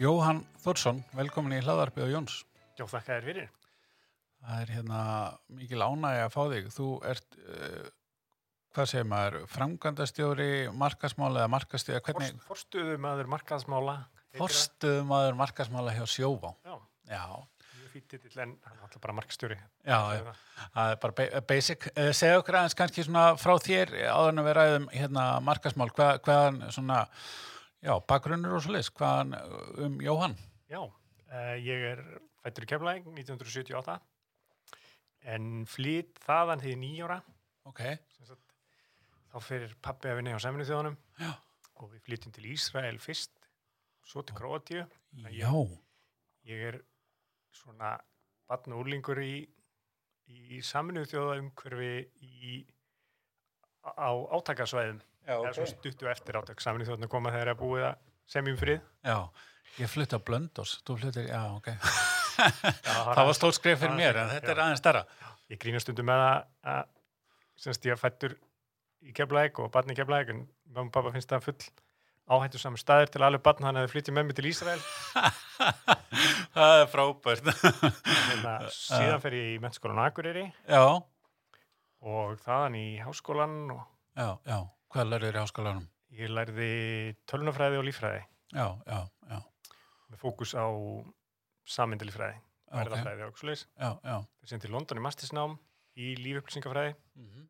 [0.00, 2.38] Jóhann Þórsson, velkomin í hlaðarpið á Jóns.
[2.74, 3.50] Já, þakka þér fyrir.
[4.44, 5.02] Það er hérna
[5.56, 6.66] mikil ánægi að fá þig.
[6.74, 7.86] Þú ert, uh,
[8.74, 10.50] hvað segir maður, framkvæmdastjóri,
[10.82, 12.34] markasmála eða markastjóri, hvernig?
[12.34, 13.96] Forst, forstuðumadur markaðsmála.
[14.40, 16.52] Forstuðumadur markasmála hjá Sjóvá.
[16.66, 17.22] Já, Já,
[17.78, 19.56] mjög fýtt titill en hann er alltaf bara markastjóri.
[19.84, 20.34] já, já.
[20.74, 21.88] það er bara ba- basic.
[21.94, 26.18] Uh, segja okkur aðeins kannski svona frá þér áður en við ræðum hérna markasmál, hvað,
[26.26, 27.04] hvaðan svona,
[27.84, 30.36] já, bakgrunnur og svo leys, hvaðan uh, um Jóhann?
[30.72, 32.02] Já, uh, ég er
[32.42, 33.98] fættur í Keflæk 1978
[35.34, 37.20] en flýtt þaðan því nýjóra.
[37.68, 37.84] Ok,
[39.34, 41.30] Þá fyrir pappi að vinna hjá Seminu þjóðanum Já.
[41.82, 43.32] og við flytjum til Ísrael fyrst,
[44.06, 44.84] svo til Króatíu.
[45.34, 45.50] já,
[46.46, 46.76] Ég er
[47.50, 47.96] svona
[48.46, 49.48] batn og úrlingur í,
[50.30, 52.62] í Seminu þjóða umhverfi
[53.82, 55.00] á átakasvæðum.
[55.26, 57.96] Já, eða svo stuttu eftir átök saminu þjóðan að koma þegar það er búið að
[58.34, 58.80] semjum frið.
[59.04, 59.18] Já,
[59.80, 61.70] ég flutti á Blöndós, þú fluttir, já, ok.
[61.74, 64.64] Já, Það var stórt skrif fyrir það- mér, en þetta er já.
[64.64, 65.04] aðeins stærra.
[65.52, 66.84] Ég grínast stundum með það að
[67.64, 68.36] semst ég er fættur
[69.04, 71.66] í Keflæk og barn í Keflæk en mamma og pappa finnst það full
[72.24, 74.80] áhættu saman staðir til alveg barn að þau flytja með mig til Ísrael.
[76.56, 77.50] það er frábært.
[77.52, 78.54] Hérna,
[78.88, 80.84] síðan fer ég í mennskólan Akureyri já,
[82.04, 83.82] og þaðan í háskólan og
[84.16, 84.58] já, já,
[84.94, 85.86] hvað lærður í háskólanum?
[86.14, 86.68] ég lærði
[87.26, 88.20] tölunafræði og líffræði.
[88.54, 88.98] Já, já,
[89.32, 89.38] já,
[90.12, 90.64] með fókus á
[91.74, 92.36] sammyndalíffræði,
[92.68, 93.64] ok, verðafræði og svoleiðis.
[93.80, 94.16] já, já.
[94.38, 95.56] Fyrir síðan til London í mastisnám
[95.96, 97.48] í lífupplýsingafræði, Mhm.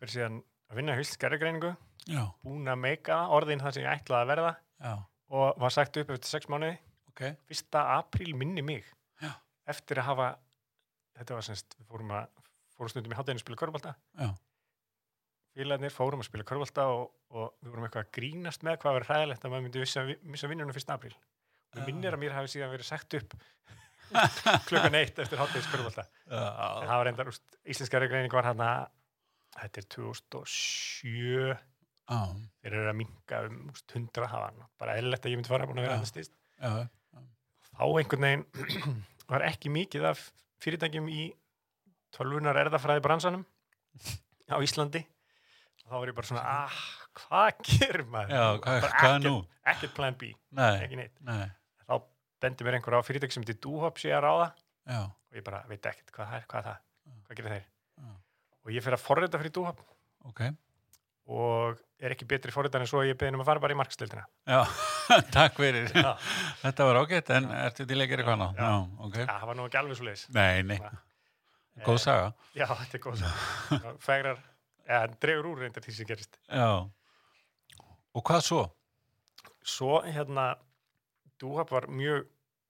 [0.00, 1.76] fyrir síðan að vinna í hilskerðagreiningu
[2.08, 4.56] Já, búin að meika orðin það sem ég ætlaði að verða.
[4.82, 4.94] Já,
[5.30, 6.78] og var sagt upp eftir sex mánuði.
[7.08, 8.84] Ok, fyrsta apríl minni mig.
[9.22, 9.34] Já.
[9.68, 10.38] eftir að hafa
[11.16, 12.26] þetta var semst, við fórum að
[12.74, 14.34] fórum stundum í hátæðinu að spila körbálta já,
[15.52, 19.08] félagarnir fórum að spila körbálta og, og við vorum eitthvað að grínast með hvað var
[19.10, 21.14] hræðilegt að maður myndi missa, missa vinnunum fyrsta apríl.
[21.72, 23.36] Og ég minnir að mér hafi síðan verið sagt upp
[24.68, 28.82] klukkan eitt eftir hátæðis körbálta en það var reyndar, úst, íslenska regreining var hann að
[29.56, 31.12] þetta er 2007
[31.52, 32.18] já,
[32.62, 35.68] þeir eru að minga um úst, 100 hafa hann bara eðlilegt að ég myndi fara
[35.70, 38.46] búin að vera hann stýst þá einhvern veginn
[39.32, 40.26] var ekki mikið af
[40.62, 41.30] fyrirtækjum í
[42.12, 43.46] tölvunar erðafræði bransanum
[44.52, 45.06] á Íslandi
[45.88, 46.76] þá var ég bara svona, ah,
[47.18, 48.30] hvað gerir maður?
[48.36, 49.34] já, hvað, hvað ekkert- nú?
[49.72, 51.14] Ekkert plan B, Nei, ekki neitt.
[51.22, 51.50] nei,
[51.86, 52.00] Þá
[52.42, 54.48] bendi mér einhver á fyrirtæki sem til Dúhop sé að ráða
[54.88, 56.82] já, og ég bara veit ekkert hvað það er, hvað það,
[57.28, 57.66] hvað gerir þeir?
[58.02, 58.12] Já.
[58.62, 59.82] Og ég fyrir að forrita fyrir Dúhop
[60.30, 60.42] ok,
[61.32, 64.24] og er ekki betri forritan en svo ég beðin um að fara bara í markstildina.
[64.48, 64.60] já,
[65.36, 65.86] takk fyrir.
[65.94, 66.16] Já,
[66.64, 68.58] Þetta var ágætt, en ertu til að gera eitthvað annað?
[68.58, 68.66] Já.
[68.66, 69.16] Já, ok.
[69.30, 70.24] það var nú ekki alveg svo leiðis.
[70.34, 70.78] Nei, nei,
[71.86, 72.32] góð saga.
[72.58, 73.22] Já, þetta er góð.
[73.22, 73.92] saga.
[74.08, 74.42] Fegrar,
[74.86, 76.38] eða dregur úr reyndar því sem gerist.
[76.48, 76.88] Já.
[78.12, 78.62] Og hvað svo?
[79.62, 80.56] svo hérna
[81.40, 82.26] Dúhab var mjög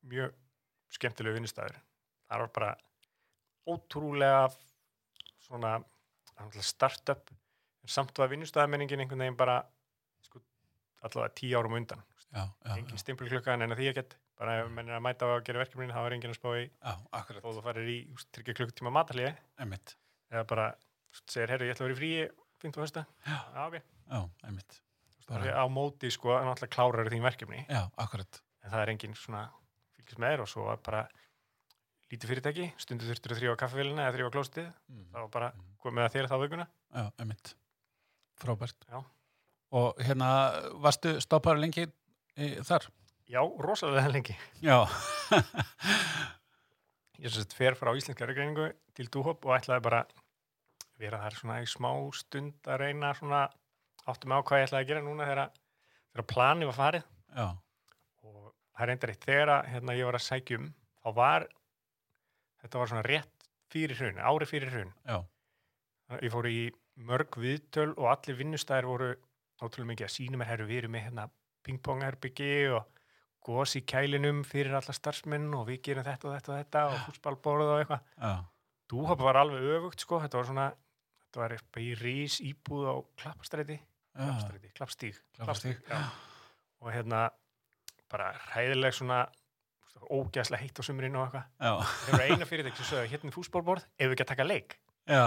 [0.09, 0.33] mjög
[0.93, 1.77] skemmtilegu vinnustæður
[2.29, 2.71] það var bara
[3.69, 4.49] ótrúlega
[5.41, 5.77] svona
[6.61, 7.31] startup
[7.83, 9.61] en samt var vinnustæðamenningin einhvern veginn bara
[10.25, 10.41] sko,
[11.03, 12.03] allavega tíu árum undan.
[12.33, 14.15] Já, já, engin stimpulklukkan en að því ekkert.
[14.39, 16.49] Bara ef menn er að mæta á að gera verkefnin þá er engin að spá
[16.57, 16.93] í já,
[17.43, 17.99] þó þú farir í
[18.33, 19.35] tryggja klukkutíma matalíði
[20.33, 20.69] eða bara
[21.27, 22.29] segir herri ég ætla að vera í fríi
[22.63, 23.77] fint og hösta já, ok
[24.13, 24.79] Já, einmitt.
[25.27, 28.41] það er á móti sko að náttúrulega klárar þín verkefni Já, akkurat.
[28.65, 29.43] en það er engin svona
[29.97, 31.03] fylgist með þér og svo bara
[32.13, 35.05] lítið fyrirtæki, stundu þurftur að þrjóða kaffevélina eða þrjóða klóstið, Mm.
[35.15, 35.47] var bara
[35.81, 36.67] komið að þér þá vöguna.
[36.93, 37.55] Já, einmitt.
[38.43, 38.85] Frábært.
[38.91, 38.99] Já.
[39.73, 40.29] Og hérna,
[40.85, 41.87] varstu stoppaður lengi
[42.69, 42.85] þar?
[43.33, 44.37] Já, rosalega lengi.
[44.61, 44.85] Já.
[47.23, 50.03] Ég sem sagt fer frá íslenska regreiningu til Dúhop og ætlaði bara
[51.03, 53.43] vera þar svona í smá stund að reyna svona
[54.11, 55.53] áttum á hvað ég ætlaði að gera núna þegar,
[56.13, 57.11] þegar plani var farið.
[57.33, 57.49] Já,
[58.23, 60.71] og það er reyndar eitt þegar hérna, ég var að sækjum
[61.03, 61.49] þá var
[62.63, 64.95] þetta var svona rétt fyrir hrun, ári fyrir hrun.
[66.21, 66.71] Ég fór í
[67.09, 69.13] mörg viðtöl og allir vinnustæðir voru
[69.63, 71.29] ótrúlega mikið að sína mér herru við erum með hérna
[71.67, 72.89] pingpongherbyggi og
[73.43, 76.99] gos í kælinum fyrir alla starfsmenn og við gerum þetta og þetta og þetta og
[77.07, 78.05] fútspalborð og eitthvað.
[78.19, 78.33] Já,
[78.93, 80.67] Dúhop var alveg öfugt sko þetta var svona,
[81.33, 84.27] þetta var eitthvað í rís íbúð á klappastræti já,
[84.77, 86.01] klappstræti, klappstíg já.
[86.85, 87.23] og hérna
[88.13, 89.23] bara hræðileg svona
[90.13, 91.73] ógæslega heitt á sumrin og eitthvað já,
[92.05, 94.77] það var eina fyrirtæk sem sögðu hérna er fútspalborð ef við ekki að taka leik
[95.09, 95.25] já,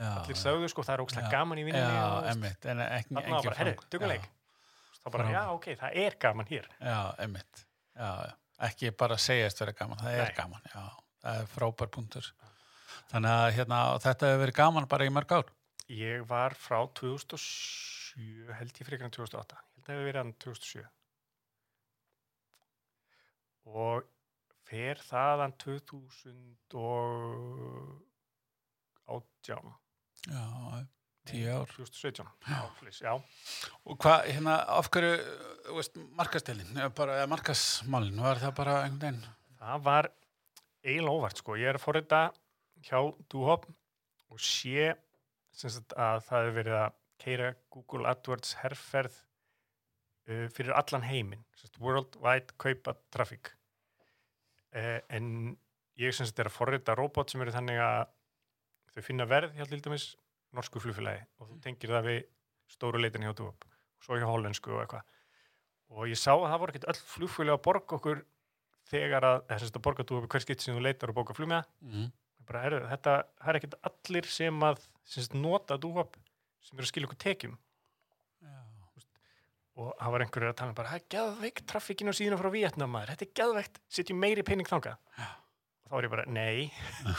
[0.00, 0.12] já.
[0.16, 1.34] allir sögðu sko, það er ógæslega Já.
[1.36, 2.06] gaman í vinninni Já,
[2.62, 4.30] Þarna var bara, herri, tökum leik.
[5.02, 6.96] þá bara, já, ok, það er gaman hér Já.
[7.92, 8.32] Já, já.
[8.62, 10.34] Ekki bara segjast vera gaman, það er Nei.
[10.36, 10.82] gaman, já.
[11.22, 12.28] Það er frábær punktur.
[13.12, 15.50] Þannig að hérna, þetta hefur verið gaman bara í mörg ár.
[15.92, 20.20] ég var frá 2007 held ég frekar en 2008 ég held að það hefur verið
[20.22, 20.86] hann 2007
[23.72, 24.08] og
[24.68, 28.00] fer þaðan 2000 og
[29.12, 29.70] átján
[30.30, 30.42] Já,
[31.26, 31.66] tíu ár.
[31.74, 33.12] 2017 já, flis, já.
[33.90, 35.16] Og hvað, hérna, af hverju,
[35.66, 39.24] þú veist, markastelin, bara, eða markasmálin, var það bara einhvern veginn?
[39.62, 40.08] það var
[40.82, 41.56] eiginlega óvart sko.
[41.58, 42.20] ég er að forrita
[42.86, 42.98] hjá
[43.32, 43.66] Duhop
[44.32, 44.92] og sé
[45.52, 49.18] sagt, að það hefur verið að keira Google AdWords herrferð
[50.28, 53.52] uh, fyrir allan heiminn sem sagt, worldwide kaupa traffic.
[54.72, 55.56] Uh, en
[56.00, 58.06] ég sem sagt er að forrita robot sem eru þannig að
[58.92, 60.08] þau finna verð hjá til dæmis
[60.56, 62.22] norsku flugfélagi og þú tengir það við
[62.72, 65.04] stóru leitin hjá Duhop og svo hjá hollensku og eitthvað.
[65.92, 68.24] Og ég sá að það voru ekkert öll flugfélagi að borga okkur
[68.88, 71.68] þegar að, þess að borga Duhop hver skitt sem þú leitar og bóka flug með
[71.84, 72.10] Mm.
[72.52, 73.16] Bara, heru, þetta,
[73.48, 76.16] er ekkert allir sem að sem nota Duhop
[76.62, 77.58] sem eru að skilja okkur tekjum.
[79.82, 82.50] Og það var einhverjur að tala um bara, það er geðveikt trafikkin á síðuna frá
[82.52, 85.00] Vietnam maður, þetta er geðveikt, setjum meiri pening þangað.
[85.16, 85.30] Já.
[85.82, 86.68] og þá er ég bara, nei.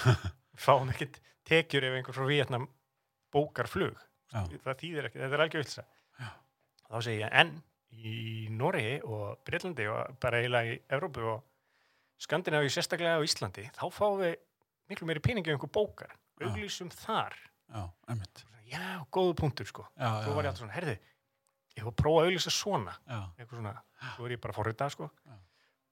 [0.64, 1.18] Fáum ekkert
[1.50, 2.70] tekjur ef einhver frá Vietnam
[3.34, 3.98] bókar flug.
[4.30, 4.46] Já.
[4.54, 5.88] það þýðir ekki, þetta er algjör vilsa
[6.94, 7.54] þá segi ég, en
[7.94, 8.14] í
[8.54, 11.44] Noregi og Breitlandi og bara eiginlega í Evrópu og
[12.22, 14.36] Skandinavíu sérstaklega á Íslandi, þá fáum við
[14.94, 16.48] miklu meiri peningi ef einhver bókar Já.
[16.50, 17.36] auglýsum þar
[17.74, 17.84] Já,
[18.74, 20.96] já, góðu punktur sko Já, svo var ég alltaf svona, herði
[21.78, 23.74] ég var að prófa að auglýsa svona Já, eitthvað svona,
[24.16, 25.10] svo er ég bara fórrita sko.
[25.26, 25.36] Já.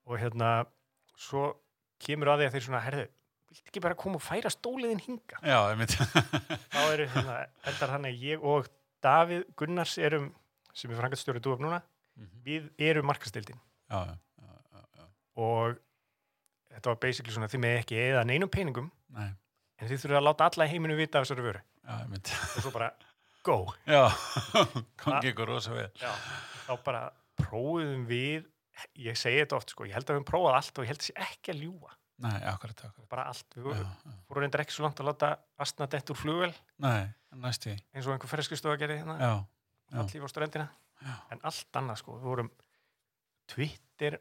[0.06, 0.52] og hérna
[1.22, 1.44] svo
[2.02, 3.06] kemur að því að þeir svona herði,
[3.52, 5.94] vilt ekki bara koma og færa stóliðin hinga já, einmitt.
[6.74, 7.36] þá eru hérna,
[7.70, 8.70] endar þannig að ég og
[9.02, 10.28] Davíð Gunnars erum
[10.78, 11.82] sem er frangatstjóri dúaf núna
[12.18, 12.42] Mhm.
[12.44, 13.56] við erum markastildin
[13.90, 14.16] já, já,
[14.98, 15.06] já.
[15.40, 15.78] og
[16.76, 19.30] þetta var basically svona þið með ekki eða neinum peningum Nei,
[19.82, 21.62] en þið þurfum að láta alla heiminu vita af þessari vöru.
[21.82, 22.92] Já, og svo bara
[23.44, 23.56] go.
[23.90, 24.04] Já,
[25.04, 25.90] gangi ykkur rosa vel.
[26.00, 26.12] Já.
[26.68, 27.02] þá bara
[27.42, 28.46] prófuðum við
[29.02, 31.04] ég segi þetta oft sko, ég held að við höfum prófað allt og ég held
[31.06, 31.92] sé ekki að ljúa
[32.22, 33.08] Nei, akkurat, akkurat.
[33.10, 33.88] bara allt, við vorum,
[34.38, 35.30] reyndar ekki svo langt að láta
[35.66, 36.52] astna dett úr flugvel
[36.86, 37.10] Nei,
[37.42, 37.74] næstu.
[37.96, 39.16] eins og einhver ferðskistofa gerði hérna.
[39.98, 40.68] Allir á strendina
[41.34, 42.52] en allt annað sko, við vorum
[43.50, 44.20] Twitter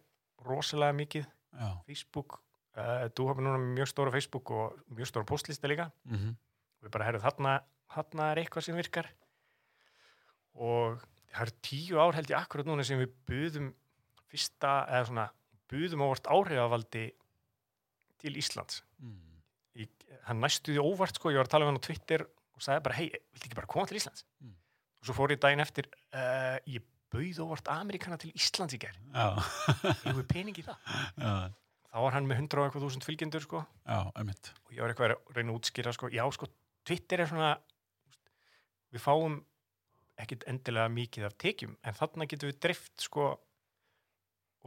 [0.49, 1.69] rosalega mikið já.
[1.87, 2.39] Facebook,
[2.77, 6.37] uh, þú hafði núna mjög stóra Facebook og mjög stóra postlista líka Mm
[6.81, 7.51] við bara herrið þarna,
[7.93, 9.09] þarna er eitthvað sem virkar
[10.57, 13.67] og það eru tíu ár held ég akkurat núna sem við buðum
[14.31, 15.27] fyrsta, eða svona
[15.71, 17.05] buðum ávart áhrifavaldi
[18.21, 19.21] til Íslands Mm.
[19.77, 19.87] í,
[20.27, 22.25] hann næstu því óvart sko, ég var að tala um hann á Twitter
[22.55, 24.55] og sagði bara, hei, viltu ekki bara koma til Íslands Mm.
[25.01, 29.27] og svo fór ég daginn eftir uh, ég bauð óvart Amerikana til Íslands í Já,
[29.85, 30.79] ég hefur pening í það.
[31.19, 31.33] Já,
[31.91, 33.65] þá var hann með 100 og eitthvað þúsund fylgjendur sko.
[34.67, 36.51] Og ég var eitthvað að reyna að útskýra sko, já sko,
[36.87, 37.53] Twitter er svona
[38.91, 39.39] við fáum
[40.21, 43.31] ekkit endilega mikið af tekjum en þarna getum við drift sko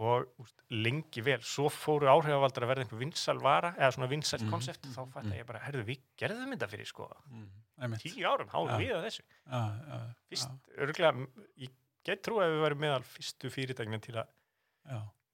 [0.01, 1.37] og úst, lengi vel.
[1.45, 4.87] Svo fóru áhrifavaldar að verða einhver vinsal vara eða svona vinsal Mhm, konsept.
[4.89, 5.35] Þá mhm, fatt mhm.
[5.37, 7.09] ég bara, herðu við gerðum þetta fyrir sko.
[7.29, 7.51] Mm.
[7.83, 8.01] Einmitt.
[8.01, 8.77] tíu árum, háum Já.
[8.77, 9.23] við að þessu.
[9.45, 9.99] Já, já,
[10.29, 11.71] fyrst, örgulega, ég
[12.05, 14.31] get trú að við varum meðal fyrstu fyrirtækina til að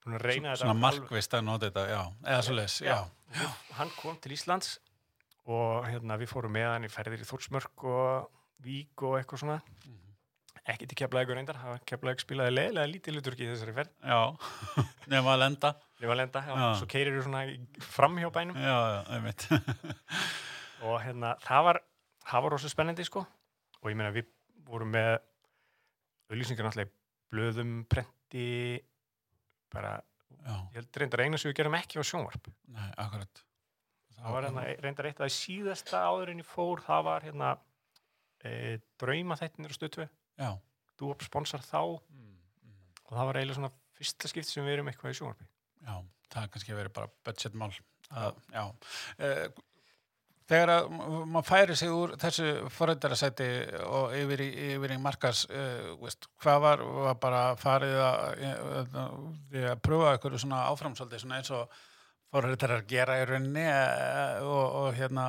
[0.03, 2.01] svona reyna Svona þetta markvist að nota þetta, já.
[2.29, 2.97] Eða svo les, já.
[3.35, 3.47] já.
[3.79, 4.75] Hann kom til Íslands
[5.49, 8.29] og hérna, við fórum með hann í ferðir í Þórsmörk og
[8.63, 9.95] Vík og eitthvað svona Mhm.
[10.69, 14.19] ekki til keflaðið reyndar, keflaðið spilaði leiðilega lítið hluturki í þessari ferð Já,
[15.13, 15.71] nema að lenda.
[15.99, 16.67] Lífa lenda, já, Já.
[16.79, 17.41] svo keirir þú svona
[17.81, 19.47] fram hjá bænum Já, já, einmitt.
[20.85, 21.79] og hérna, það var
[22.29, 23.23] það var rosa spennandi sko
[23.81, 24.27] og ég meina við
[24.67, 25.17] vorum með
[26.29, 26.95] auðlýsingar náttúrulega í
[27.33, 28.45] blöðum, prenti
[29.73, 29.95] bara,
[30.39, 33.41] Já, ég held reyndar eina sem við gerum ekki á sjónvarp nei, akkurat.
[34.15, 37.49] það var hérna, reyndar eitt af því síðasta áður en ég fór, það var hérna
[38.45, 38.53] e,
[39.01, 40.09] drauma þættinir og stöðtöð
[40.39, 40.51] Já.
[40.99, 42.81] Dúop sponsor þá og Mm, mm.
[43.09, 45.47] það var eiginlega svona fyrsta skipt sem við erum eitthvað í sjónvarpi
[45.85, 45.95] Já,
[46.33, 47.71] það er kannski verið bara budgetmál.
[48.09, 48.63] Að, já.
[49.21, 49.45] Eh,
[50.49, 50.87] Þegar að
[51.29, 53.49] maður færi sig úr þessu forrættarasæti
[53.85, 58.97] og yfir í, yfir í markas, uh, veist, hvað var, var bara farið að, að,
[59.03, 61.77] að, að pröfa eitthvað svona áframsaldið, svona eins og
[62.33, 65.27] forrættarar gera í rauninni uh, og, og hérna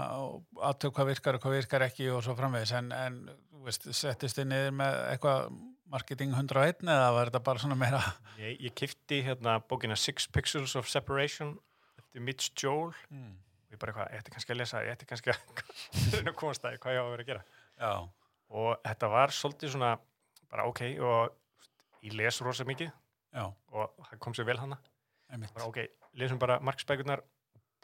[0.70, 3.20] aðtöku hvað virkar og hvað virkar ekki og svo framvegis, en, en
[3.66, 5.52] veist, settist þið niður með eitthvað
[5.90, 8.00] marketing 101 eða var þetta bara svona meira,
[8.40, 11.58] ég, ég kifti hérna bókina Six Pixels of Separation
[12.00, 12.94] eftir Mitch Joel.
[13.12, 13.36] Mm.
[13.80, 17.00] Bara eitthvað, ég ætti kannski að lesa ég ætti kannski að komast að hvað ég
[17.00, 17.44] á að vera að gera.
[17.80, 17.92] Já,
[18.60, 19.90] og þetta var svolítið svona
[20.50, 21.36] bara ok og
[22.06, 24.80] ég les rosa mikið já, og það kom sér vel hana.
[25.54, 25.82] Bara ok,
[26.18, 27.22] lesum bara markspækurnar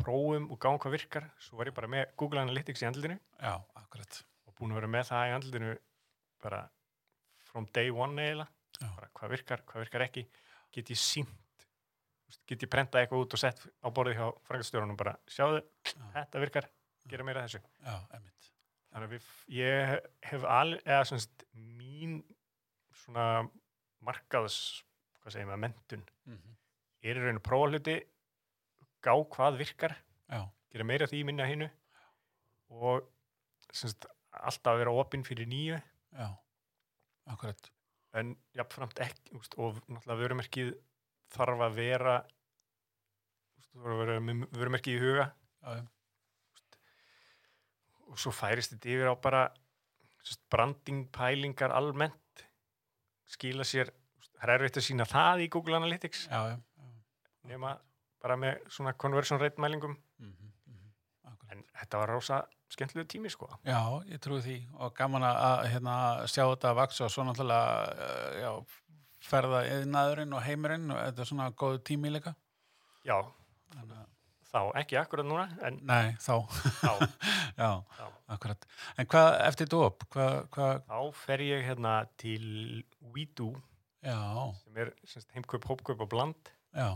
[0.00, 1.30] prófum og gáum hvað virkar.
[1.40, 4.92] Svo var ég bara með Google Analytics í andlutinu já, akkurat, og búin að vera
[4.96, 5.76] með það í andlutinu
[6.44, 6.62] bara
[7.46, 8.52] from day one eiginlega.
[9.16, 10.26] Hvað virkar, hvað virkar ekki.
[10.74, 11.30] Get ég sínt
[12.48, 16.06] get ég prenta eitthvað út og sett á borðið hjá frangastjórunum bara, sjáðu, Já.
[16.16, 16.70] þetta virkar
[17.10, 17.62] gera meira af þessu.
[17.86, 19.94] Já, þannig að við, ég
[20.30, 22.18] hef al, eða svona mín
[22.96, 23.26] svona
[24.06, 24.60] markaðs
[25.20, 26.56] hvað segir maður, mentun Mm
[27.06, 27.96] er í rauninu prófa hluti
[29.04, 29.94] gá hvað virkar
[30.26, 30.40] Já,
[30.72, 31.68] gera meira því minna af hinu
[32.74, 33.06] og
[33.70, 35.76] semst, alltaf að vera opinn fyrir nýju.
[36.16, 36.26] Já,
[37.30, 37.70] akkurat.
[38.16, 40.72] en jafnframt ekki úst, og náttúrulega vörumerkið
[41.34, 42.16] þarf að vera
[43.76, 45.26] vera með vörumerkið í huga.
[45.66, 45.84] Já,
[48.06, 49.42] og svo færist þetta yfir á bara
[50.22, 52.44] semst, branding pælingar almennt.
[53.26, 53.90] Skila sér
[54.36, 56.26] það er erfitt að sína það í Google Analytics.
[56.30, 56.56] Já, já.
[56.56, 56.90] já.
[57.50, 57.76] nema
[58.22, 59.96] bara með svona conversion rate mælingum.
[60.18, 60.92] Mm -hmm,
[61.32, 61.52] akkurat.
[61.52, 63.48] en þetta var rosa skemmtilegu tími sko.
[63.64, 64.56] Já, ég trúi því.
[64.78, 68.64] Og gaman að- hérna, sjá þetta að vaksa og svo náttúrulega já,
[69.26, 72.34] ferða yðnaðurinn og heimurinn og þetta er svona góðu tími líka.
[73.06, 73.18] já,
[73.76, 74.04] Þannig
[74.46, 76.36] þá, ekki akkurat núna en nei, þá,
[76.80, 76.92] þá,
[77.60, 78.06] já, já.
[78.36, 78.66] akkurat.
[78.96, 80.06] En hvað eftir dóp?
[80.14, 82.46] Hvað, hvað, þá fer ég hérna til
[83.14, 83.50] WeDo
[84.06, 84.16] já,
[84.62, 84.92] sem er
[85.34, 86.88] heimkaup, hópkaup og bland já,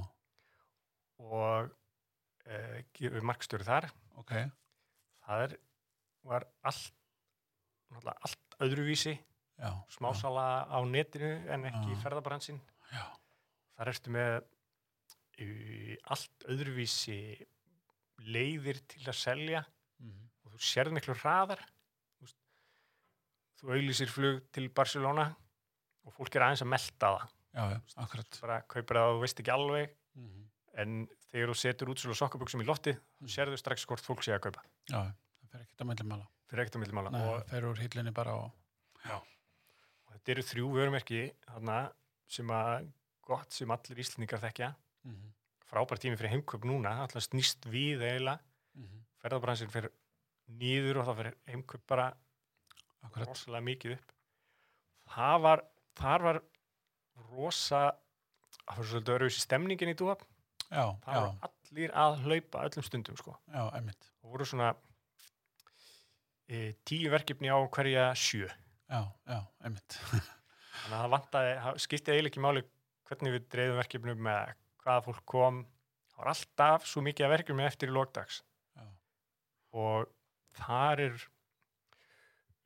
[1.20, 3.90] og uh, gefur markstjóri þar
[4.22, 4.36] ok,
[5.26, 5.56] það er,
[6.30, 6.94] var allt
[8.14, 9.24] allt öðruvísi já.
[9.92, 11.92] Smásala á netinu en ekki Já.
[11.92, 12.60] í ferðabransinn.
[12.92, 13.04] Já,
[13.76, 14.32] þar ertu með
[16.12, 17.16] allt öðruvísi
[18.28, 19.62] leiðir til að selja
[20.00, 21.60] mm og þú sérð miklu hraðar.
[23.60, 25.26] Þú, auglýsir flug til Barcelona
[26.08, 27.26] og fólk er aðeins að melta það.
[27.50, 28.38] Já, já, akkurat.
[28.40, 29.92] bara kaupir það og þú veist ekki alveg.
[30.18, 30.46] Mm
[30.80, 30.92] en
[31.32, 33.26] þegar þú setur útsölu sokkabuxum í loftið Mm.
[33.28, 34.62] sérðu strax hvort fólk sé að kaupa.
[34.88, 36.26] Já, það fer ekkert að millimála.
[36.48, 38.52] fyrir ekkert að millimála Nei, og, það fer úr hillinni bara og,
[39.10, 39.26] og
[40.20, 41.82] þetta eru þrjú vörumerki þarna
[42.30, 42.88] sem að
[43.26, 44.72] gott sem allir íslendingar þekkja.
[45.08, 45.30] Mm
[45.70, 46.96] frábær tími fyrir heimkaup núna.
[47.04, 48.40] Alltaf snýst við eiginlega.
[48.86, 49.02] -hmm.
[49.22, 49.90] ferðarbransin fyrir
[50.60, 52.06] nýður og þá fyrir heimkaup bara
[53.16, 54.12] rosalega mikið upp.
[55.14, 55.64] Það var
[56.00, 56.42] þar var
[57.30, 57.82] rosa
[58.66, 60.22] það var svolítið öruvísi stemningin í dúab
[60.70, 63.36] Já, það já, voru allir að hlaupa öllum stundum sko.
[63.50, 63.62] Já,
[64.22, 64.74] og voru svona
[66.48, 68.48] e, tíu verkefni á hverja sjö
[68.90, 69.96] Já, já, einmitt.
[70.80, 72.62] þannig að það vantaði, það skipti eiginlega ekki máli
[73.10, 75.60] hvernig við dreifum verkefnum með hvaða fólk kom.
[76.10, 78.40] Það var alltaf svo mikið af verkefni eftir í lókdags
[79.70, 80.08] og
[80.58, 81.18] þar er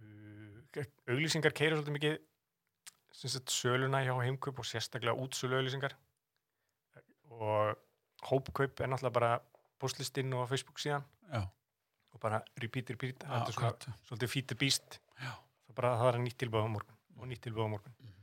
[0.01, 2.15] uh, auglýsingar keira svolítið mikið
[3.15, 5.95] sagt söluna hjá heimkaup og sérstaklega útsölu auglýsingar.
[7.35, 7.77] Og
[8.25, 9.33] hópkaup er náttúrulega bara
[9.81, 11.05] postlistinn og Facebook síðan.
[11.29, 11.45] Já,
[12.15, 14.99] og bara repeat, repeat, já, þetta er svona svolítið feed the beast
[15.77, 18.23] bara, það er nýtt tilbúið á morgun og nýtt tilbúið á morgun Mhm.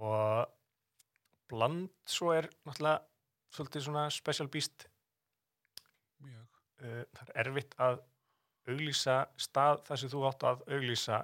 [0.00, 0.48] og
[1.50, 3.00] bland svo er náttúrulega
[3.52, 4.86] svolítið svona special beast
[6.22, 6.46] mjög.
[6.82, 8.00] uh, það er erfitt að
[8.70, 11.22] auglýsa stað þar sem þú átt að auglýsa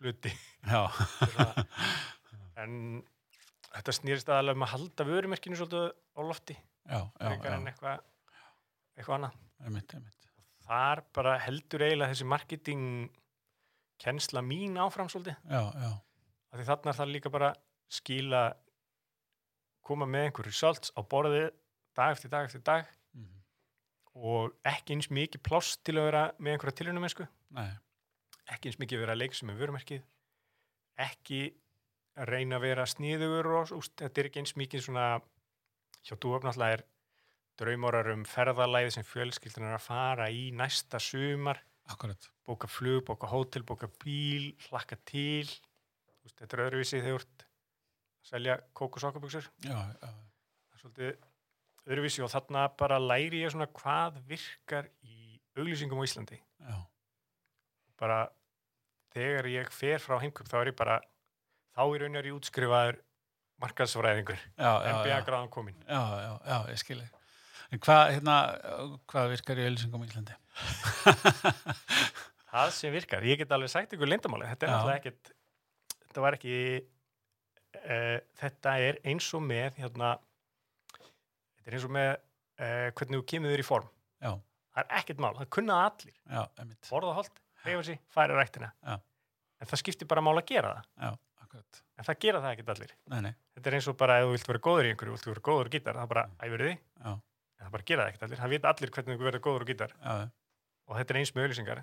[0.00, 0.32] hluti
[2.62, 3.02] en
[3.72, 8.00] þetta snýrist aðalega um að halda vörumerkinu svolítið á lofti já, já, en eitthvað
[8.96, 9.36] eitthvað annað
[9.66, 10.28] einmitt, einmitt.
[10.66, 12.84] þar bara heldur eiginlega þessi marketing
[14.02, 15.38] kennsla mín áfram svolítið.
[15.46, 15.92] Já, já,
[16.50, 17.52] af því þarna er það líka bara
[17.92, 18.42] skila
[19.86, 21.48] koma með einhver results á borðið
[21.96, 23.42] dag eftir dag eftir dag mhm,
[24.28, 27.70] og ekki eins mikið pláss til að vera með einhverja tilhörnum nei,
[28.52, 30.06] ekki eins mikið vera að leika sem er vörumerkið.
[31.02, 31.42] Ekki
[32.20, 35.06] að reyna að vera sníðugur og þetta er ekki eins mikið svona
[36.02, 36.82] hjá dúöfn alltaf er
[37.60, 42.28] draumorar um ferðalæði sem fjölskyldan er að fara í næsta sumar akkurat.
[42.46, 45.48] bóka flug, bóka hótel, bóka bíl hlakka til.
[46.22, 49.48] Úst, þetta er öðruvísi þegar þú ert að selja kók og sokkabuxur.
[49.66, 55.40] Já, já, það er svolítið öðruvísi og þarna bara læri ég svona hvað virkar í
[55.58, 56.38] auglýsingum á Íslandi.
[56.62, 56.76] Já,
[57.98, 58.20] bara
[59.12, 61.00] þegar ég fer frá heimköp þá er ég bara
[61.72, 63.00] þá er ég útskrifaður
[63.62, 67.08] markaðsfræðingur, MBA gráðan komin já, já, já, ég skilji.
[67.72, 68.38] En hvað, hérna,
[69.08, 70.34] hvað virkar í ölsingum í Íslandi?
[72.52, 75.32] það sem virkar, ég get alveg sagt ykkur lindamáli, þetta er náttúrulega ekkit
[76.02, 80.12] þetta var ekki uh, þetta er eins og með hérna
[81.56, 83.88] þetta er eins og með uh, hvernig þú kemur þér í form.
[84.20, 84.32] Já,
[84.74, 86.20] það er ekkert mál, það kunna það allir.
[86.28, 86.92] Já, einmitt.
[86.92, 88.72] borða holt, reyfa sig, færa ræktina.
[88.84, 88.94] Já.
[89.62, 90.86] en það skiptir bara mál að gera það.
[91.06, 91.10] Já,
[91.96, 92.96] en það gera það ekkert allir.
[93.12, 95.24] Nei, nei, þetta er eins og bara ef þú vilt vera góður í einhverju, vilt
[95.24, 97.12] þú vera góður gítar, það er bara æfur því, já,
[97.62, 98.40] en það bara gera það ekkert allir.
[98.42, 99.94] Það vita allir hvernig þú verður góður á gítar.
[100.02, 100.14] Já,
[100.90, 101.82] og þetta er eins með auðlýsingar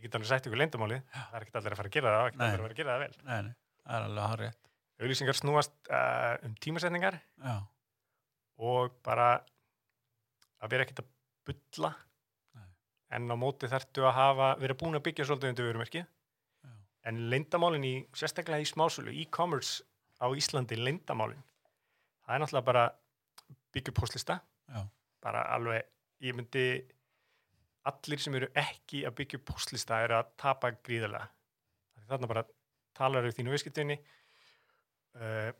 [0.00, 2.22] ég get alveg sagt ykkur leyndamálið, það er ekkert allir að fara að gera það
[2.22, 3.16] og ekkert allir að fara að gera það vel.
[3.28, 4.70] Nei, nei, það er alveg rétt.
[5.00, 7.18] auðlýsingar snúast uh, um tímasetningar.
[7.44, 7.56] Já,
[8.70, 9.26] og bara
[10.60, 11.10] að vera ekkert að
[11.50, 11.92] bulla.
[12.56, 12.70] Nei.
[13.16, 16.08] en á móti þarftu að hafa vera búin að byggja svolítið undir vörumerkið.
[16.64, 16.72] Já.
[17.10, 19.84] en leyndamálin í, sérstaklega í smásölu e-commerce
[20.20, 21.40] á Íslandi leyndamálin
[22.24, 22.84] það er náttúrulega bara
[23.72, 24.84] byggja postlista Já.
[25.24, 25.84] Bara alveg,
[26.24, 26.64] ég myndi
[27.88, 31.30] allir sem eru ekki að byggja postlista er að tapa gríðarlega
[32.10, 32.44] þarna bara
[32.96, 33.96] talar um þínu viðskiptinni
[35.16, 35.50] uh,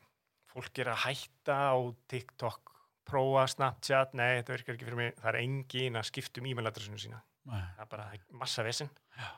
[0.51, 1.79] fólk er að hætta á
[2.11, 2.75] TikTok
[3.11, 7.01] prófa Snapchat, nei þetta virkar ekki fyrir mig það er engin að skipta um e-mailadressinu
[7.01, 7.63] sína Nei.
[7.77, 8.09] það er bara
[8.43, 9.31] massa vesinn Já.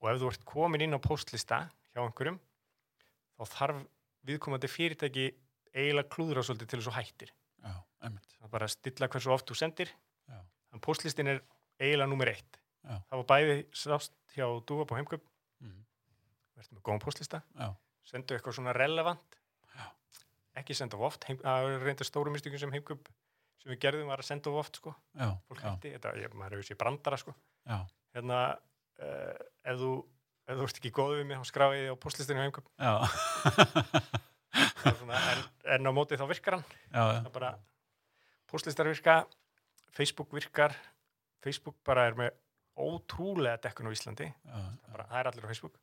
[0.00, 2.40] og ef þú ert komin inn á postlista hjá einhverjum
[3.36, 3.82] þá þarf
[4.28, 5.28] viðkomandi fyrirtæki
[5.72, 7.32] eiginlega klúðra svolítið til þess að hættir.
[8.02, 9.92] Það er bara að stilla hversu oft þú sendir
[10.28, 11.40] þannig postlistin er
[11.80, 12.96] eiginlega nummer eitt Já.
[13.10, 15.22] það var bæði sást hjá Dúfa på heimköp
[15.62, 15.84] Mhm.
[16.56, 17.68] verður með góðan postlista Já.
[18.04, 19.36] sendu eitthvað svona relevant
[19.76, 19.84] Já.
[20.56, 23.08] ekki senda of oft heim, að reynda stóru mistökum sem heimköp
[23.62, 24.90] sem við gerðum var að senda of oft sko.
[25.14, 27.32] Fólk hætti, þetta, ég, maður sér brandara sko.
[28.14, 28.58] hérna
[28.98, 29.92] uh, ef þú
[30.50, 32.50] ef þú ert ekki góð við mig þá skráði ég á postlistinu.
[33.62, 35.44] Það er svona, en,
[35.76, 37.52] en á móti þá virkar hann já, það er bara
[38.52, 39.22] postlistar virka
[39.96, 40.76] Facebook virkar
[41.42, 42.30] Facebook bara er með
[42.78, 44.28] ótrúlega dekkun á Íslandi.
[44.30, 44.60] Já,
[44.92, 45.74] bara, það er allir á Facebook.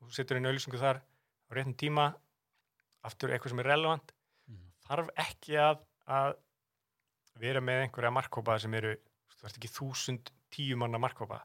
[0.00, 2.06] Og þú setur inn auðlýsingu þar á réttum tíma
[3.06, 4.12] aftur eitthvað sem er relevant.
[4.48, 4.72] Mhm.
[4.88, 6.34] þarf ekki að, að
[7.42, 8.96] vera með einhverja markkópa sem eru
[9.36, 11.42] þú ert ekki þúsund tíu manna markkópa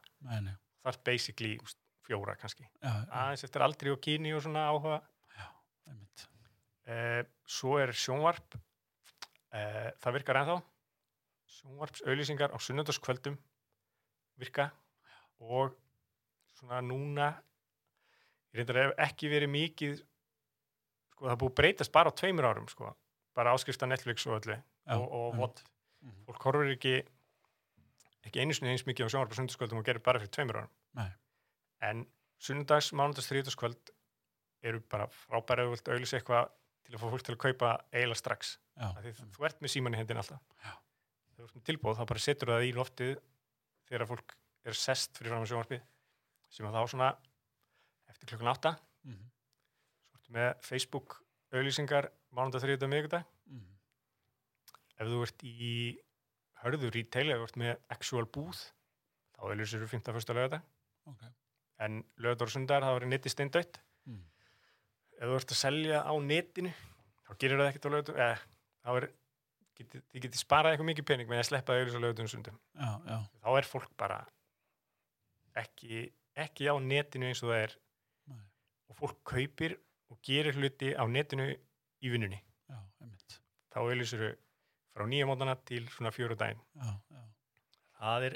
[0.82, 1.58] það er basically
[2.06, 2.64] fjóra kannski.
[2.82, 5.02] Já, já, aðeins eftir aldri og kyni og svona áhuga.
[5.86, 6.26] Einmitt.
[6.86, 8.56] Eh, svo er sjónvarp
[9.52, 10.56] það virkar ennþá
[11.52, 13.36] sjónvarps auðlýsingar á sunnundaskvöldum
[14.40, 14.70] virka
[15.42, 15.74] og
[16.56, 17.26] svona núna
[18.52, 19.98] ég reyndar hef ekki verið mikið
[21.12, 22.94] sko það búið að breytast bara á tveimur árum sko
[23.36, 25.62] bara áskrifta Netflix og öllu Já, og, og einmitt.
[25.62, 25.68] VOD
[26.02, 26.24] Mhm.
[26.26, 26.92] fólk horfur ekki
[28.26, 30.72] ekki einu sinni eins mikið á sjónvarp á sunnundaskvöldum og gerir bara fyrir tveimur árum
[30.98, 31.10] Nei.
[31.82, 32.00] en
[32.42, 33.92] sunnundags, mánudags, þriðudagskvöld
[34.66, 35.06] eru bara
[35.62, 36.50] þú vilt auðlýsa eitthvað
[36.84, 40.00] til að fá fólk til að kaupa eiginlega strax því þú ert með síman í
[40.00, 40.72] hendin alltaf Já.
[41.36, 43.12] þú ert með tilbúð þá bara setur það í loftið
[43.88, 45.82] þegar fólk er sest fyrir fram á sjónvarpið
[46.52, 47.10] sem að þá svona
[48.12, 48.72] eftir klukkan átta
[49.04, 49.30] Mhm.
[50.08, 51.18] svo ertu með Facebook
[51.52, 53.72] auðlýsingar mánudag, þriðudag, miðvikudag Mhm.
[54.98, 55.98] ef þú ert í
[56.62, 58.58] hörðu retail, ef þú ert með actual búð
[59.34, 60.14] þá auðlýsir þú 15.
[60.14, 60.62] fyrsta lögadag
[61.06, 61.22] Ok.
[61.80, 63.91] en lögadag og sundar þá er neti steindautt Mhm.
[65.22, 66.72] Ef þú ert að selja á netinu
[67.22, 68.38] þá gerir það ekkert á lögadag eða
[68.82, 69.08] þá er
[69.78, 73.18] getið, þið getið sparað eitthvað mikið pening með að sleppa lögadag og sundum Já, já,
[73.38, 74.20] þá er fólk bara
[75.62, 76.06] ekki,
[76.38, 77.74] ekki á netinu eins og það er.
[78.32, 78.44] Nei.
[78.88, 79.76] og fólk kaupir
[80.12, 82.38] og gerir hluti á netinu í vinnunni.
[82.68, 82.78] Já,
[83.72, 83.78] þá
[84.20, 84.32] þau
[84.92, 87.20] frá nýja mótana til svona fjóru já.
[87.98, 88.34] það er,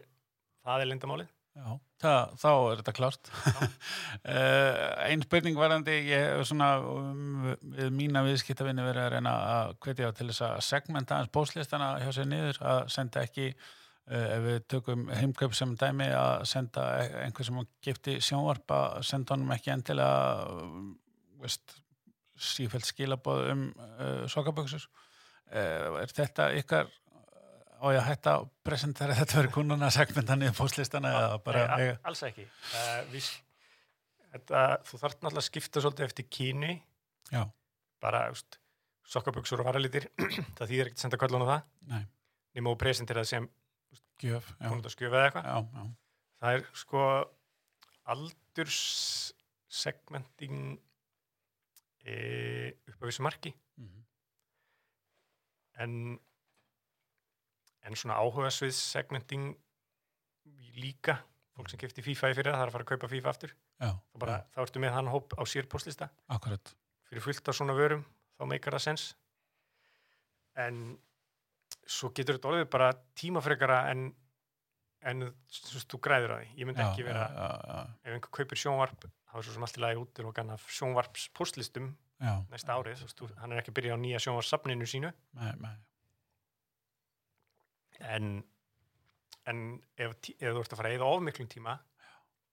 [0.64, 1.70] það er lindamálið Já,
[2.02, 3.30] það, þá er þetta klárt.
[3.32, 7.46] uh, ein spurning varandi, ég hef svona um,
[7.78, 12.10] við mína viðskiptavinni verið að reyna að hvetja til þess að segmenta hans bóslistana hjá
[12.12, 16.84] sér niður, að senda ekki, uh, ef við tökum heimkaup sem dæmi, að senda
[17.22, 20.92] einhver sem gifti sjónvarp að senda honum ekki endilega, um,
[21.40, 21.78] veist,
[22.36, 24.84] sífælt skilabóð um uh, sokaböksur.
[25.46, 26.92] Uh, er þetta ykkar
[27.76, 31.88] á ég að hætta að presentera þetta fyrir kúnuna segmenta niður bóslistana eða bara Nei,
[31.92, 32.44] a- alls ekki.
[32.72, 33.26] Uh, við,
[34.32, 34.58] þetta,
[34.88, 36.72] þú þarf náttúrulega að skipta svolítið eftir kyni.
[37.32, 37.42] Já,
[38.02, 38.20] bara
[39.06, 40.04] sokkaböksur og varalitir
[40.58, 41.62] það þýðir ekkert senda köllun á það.
[41.92, 42.02] Nei,
[42.56, 43.44] nema þú presentera það sem
[44.22, 45.46] konundaskjöf eða eitthvað.
[46.40, 47.00] Það er sko
[48.06, 50.78] aldurssegmenting
[52.06, 52.14] e,
[52.88, 53.50] upp á vissu marki.
[53.80, 54.00] Mhm,
[55.84, 55.92] en
[57.87, 59.55] en svona áhugasvið segmenting
[60.77, 61.20] líka
[61.57, 63.55] fólk sem kefti FIFA í fyrir það er að fara að kaupa FIFA aftur.
[63.81, 66.75] Já, bara, þá ertu með hann hóp á sér postlista akkurat,
[67.09, 68.05] fyrir fullt af svona vörum
[68.37, 69.09] þá meikar það sens.
[70.61, 70.85] En
[71.87, 74.09] svo getur þetta orðið bara tímafrekara en
[75.07, 75.29] en
[75.87, 76.49] þú græður að því.
[76.59, 79.66] Ég myndi já, ekki vera, já, já, ef einhver kaupir sjónvarp þá er svo sem
[79.66, 81.92] allt í lagi út af sjónvarps postlistum
[82.51, 85.12] næsta árið, þú veist, hann er ekki að byrja á nýja sjónvarssafninu sínu.
[85.37, 85.75] Nei, nei,
[88.00, 88.32] en,
[89.50, 89.62] en
[89.96, 91.78] ef, ef þú ert að fara að eða ofmiklum tíma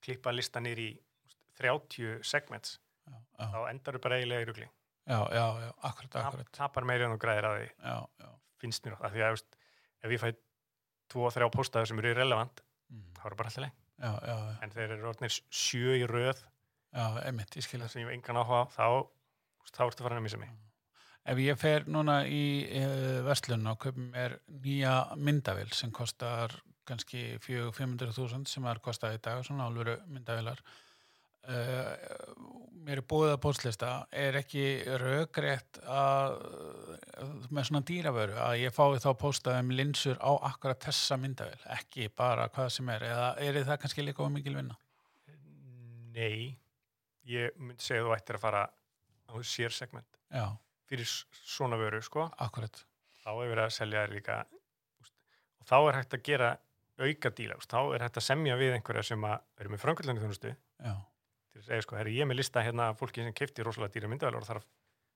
[0.04, 4.46] klippa lista niður í þú veist, 30 segments já, já, þá endar þú bara eiginlega
[4.46, 4.70] í rugli.
[5.04, 8.32] Já, já, já, akkurat, akkurat, tapar meiri en þú græðir að því
[8.64, 9.42] finnst mér, af því að
[10.04, 10.30] ef ég fæ
[11.12, 13.82] tvo og þrjá postaður sem eru irrelevant mhm, þá er það bara alltaf leið,
[14.64, 18.40] en þeir eru orðnir sjö í röð já, einmitt, ég skilja sem ég hef engan
[18.40, 18.88] áhuga á, þá
[19.74, 20.56] þá ertu farin að missa mig
[21.24, 22.44] ef ég fer núna í
[22.80, 26.56] uh, verslun og kaupum er nýja myndavél sem kostar
[26.88, 30.60] kannski 400-500.000 sem það er kostað í dag, svona alvöru myndavélar.
[31.44, 31.94] Uh,
[32.84, 33.92] mér er búið að póstlista.
[34.16, 34.66] Er ekki
[35.00, 36.38] raugrétt að
[37.54, 42.10] með svona dýravöru að ég fái þá póstað um linsur á akkurat þessa myndavél, ekki
[42.16, 44.78] bara hvað sem er, eða er það kannski líka of mikil vinna?
[46.14, 46.54] Nei,
[47.30, 50.20] ég myndi segja þú ættir að fara á sérsegment.
[50.34, 50.48] Já,
[50.94, 51.10] fyrir
[51.44, 52.28] svona vöru, sko.
[52.46, 52.84] akkurat.
[53.24, 54.38] Þá er verið að selja þér líka
[55.60, 56.52] og þá er hægt að gera
[57.04, 60.94] auka díla, þá er hægt að semja við einhverja sem eru með frangöldinni þjónustu Já,
[61.54, 64.10] til að segja, sko, herri, ég er með lista hérna fólki sem kefti rosalega dýra
[64.12, 64.68] myndavælar og þarf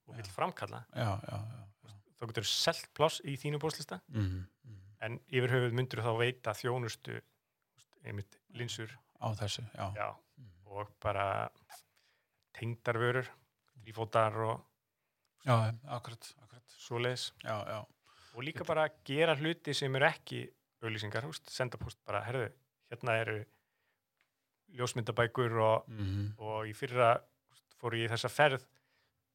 [0.08, 4.78] og vil framkalla, já, já, já, þá getur selt pláss í þínu bóðslista, Mm, mm.
[5.06, 7.20] en yfir höfuð myndur þá veita þjónustu
[8.08, 10.08] einmitt linsur, á þessu, já, já,
[10.40, 10.54] Mm.
[10.72, 11.28] og bara
[12.58, 13.28] tengdarvörur,
[13.84, 14.63] þrýfótar og
[15.48, 16.76] já, akkurat, akkurat.
[16.78, 17.32] Svoleiðis.
[17.44, 17.80] Já, já,
[18.38, 20.44] og líka bara gera hluti sem eru ekki
[20.84, 22.50] auðlýsingar, senda post bara, herðu,
[22.92, 23.38] hérna eru
[24.78, 27.16] ljósmyndabækur og, mm og í fyrra
[27.50, 28.66] húst, fór ég þessa ferð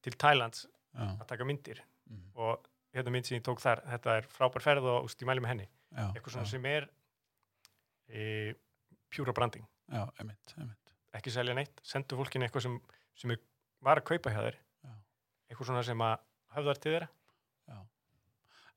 [0.05, 4.17] til Thailands já, að taka myndir mm, og hérna mynd sem ég tók þar, þetta
[4.19, 6.87] er frábær ferð og húst, ég mæli með henni, já, eitthvað svona sem er
[8.07, 8.53] e,
[9.11, 12.77] pjúra branding, já, emitt, emitt ekki selja neitt sendu fólkinu eitthvað sem,
[13.19, 13.41] sem er,
[13.85, 14.59] var að kaupa hjá þér,
[15.53, 15.57] Já.
[15.57, 16.23] eitthvað svona sem að
[16.57, 17.11] höfðar til þeirra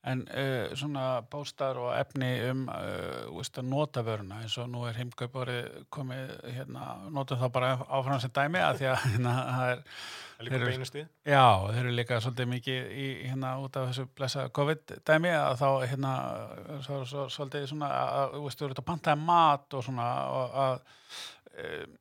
[0.06, 4.84] En uh, svona bóstar og efni um uh, veist, að nota vöruna eins og nú
[4.86, 5.56] er heimkaupari
[5.90, 9.82] komið hérna, notum þá bara áfram sem dæmi að því að hérna, það er,
[10.36, 14.46] það líka beinustu já, þeir eru líka svolítið mikið í hérna út af þessu blessa
[14.60, 16.14] COVID dæmi að þá hérna
[16.86, 20.58] svo, svo, svolítið svona að, þú veist, þú eru að pantaði mat og svona og
[20.68, 20.76] að
[21.66, 22.00] um,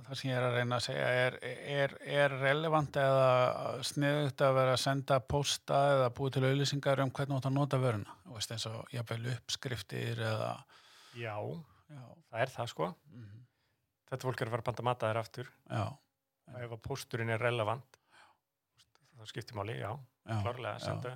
[0.00, 1.36] það sem ég er að reyna að segja er,
[1.76, 3.28] er, er relevant eða
[3.86, 7.56] sniðugt að vera að senda posta eða búið til auðlýsingar um hvernig þú átt að
[7.58, 8.16] nota vöruna.
[8.32, 10.52] Veist eins og jafnvel uppskriftir eða
[11.18, 11.34] já,
[11.92, 12.88] já, það er það sko.
[13.12, 13.42] Mm,
[14.10, 15.52] þetta fólk er að fara að panta mata þér aftur.
[15.68, 15.84] Já,
[16.52, 18.00] og ef að pósturinn er relevant
[19.22, 19.92] þá skiptir máli, já,
[20.26, 21.14] já, klárlega að senda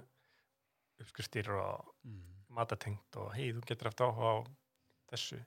[1.03, 2.23] uppskriftir og mm,
[2.57, 4.37] matatengt og hei, þú getur eftir áhuga á
[5.13, 5.41] þessu.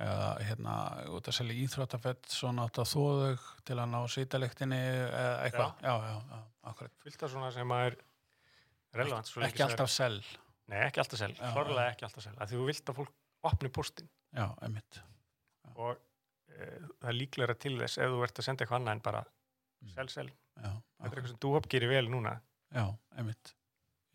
[0.00, 0.74] Eða hérna
[1.16, 5.94] út að selja íþróttafett svona átt að þóðug til að ná sítaliktinni eða eitthvað, já,
[6.10, 6.38] já, já,
[6.72, 6.94] akkurat.
[7.04, 7.98] Fullt af svona sem að er
[9.00, 10.16] relevant lengi ekki alltaf sel
[10.70, 11.92] nei, ekki alltaf sel, Já, klárlega já.
[11.94, 13.14] ekki alltaf sel að þú vilt að fólk
[13.50, 15.00] opni póstin já, einmitt.
[15.76, 15.94] Og
[16.50, 16.66] e,
[17.00, 19.22] það er líklega til þess ef þú ert að senda eitthvað annað en bara
[19.80, 19.94] Mm.
[19.94, 20.26] sel, sel,
[20.60, 22.34] já, þetta er eitthvað sem þú gerir vel núna.
[22.68, 22.82] Já,
[23.16, 23.54] einmitt.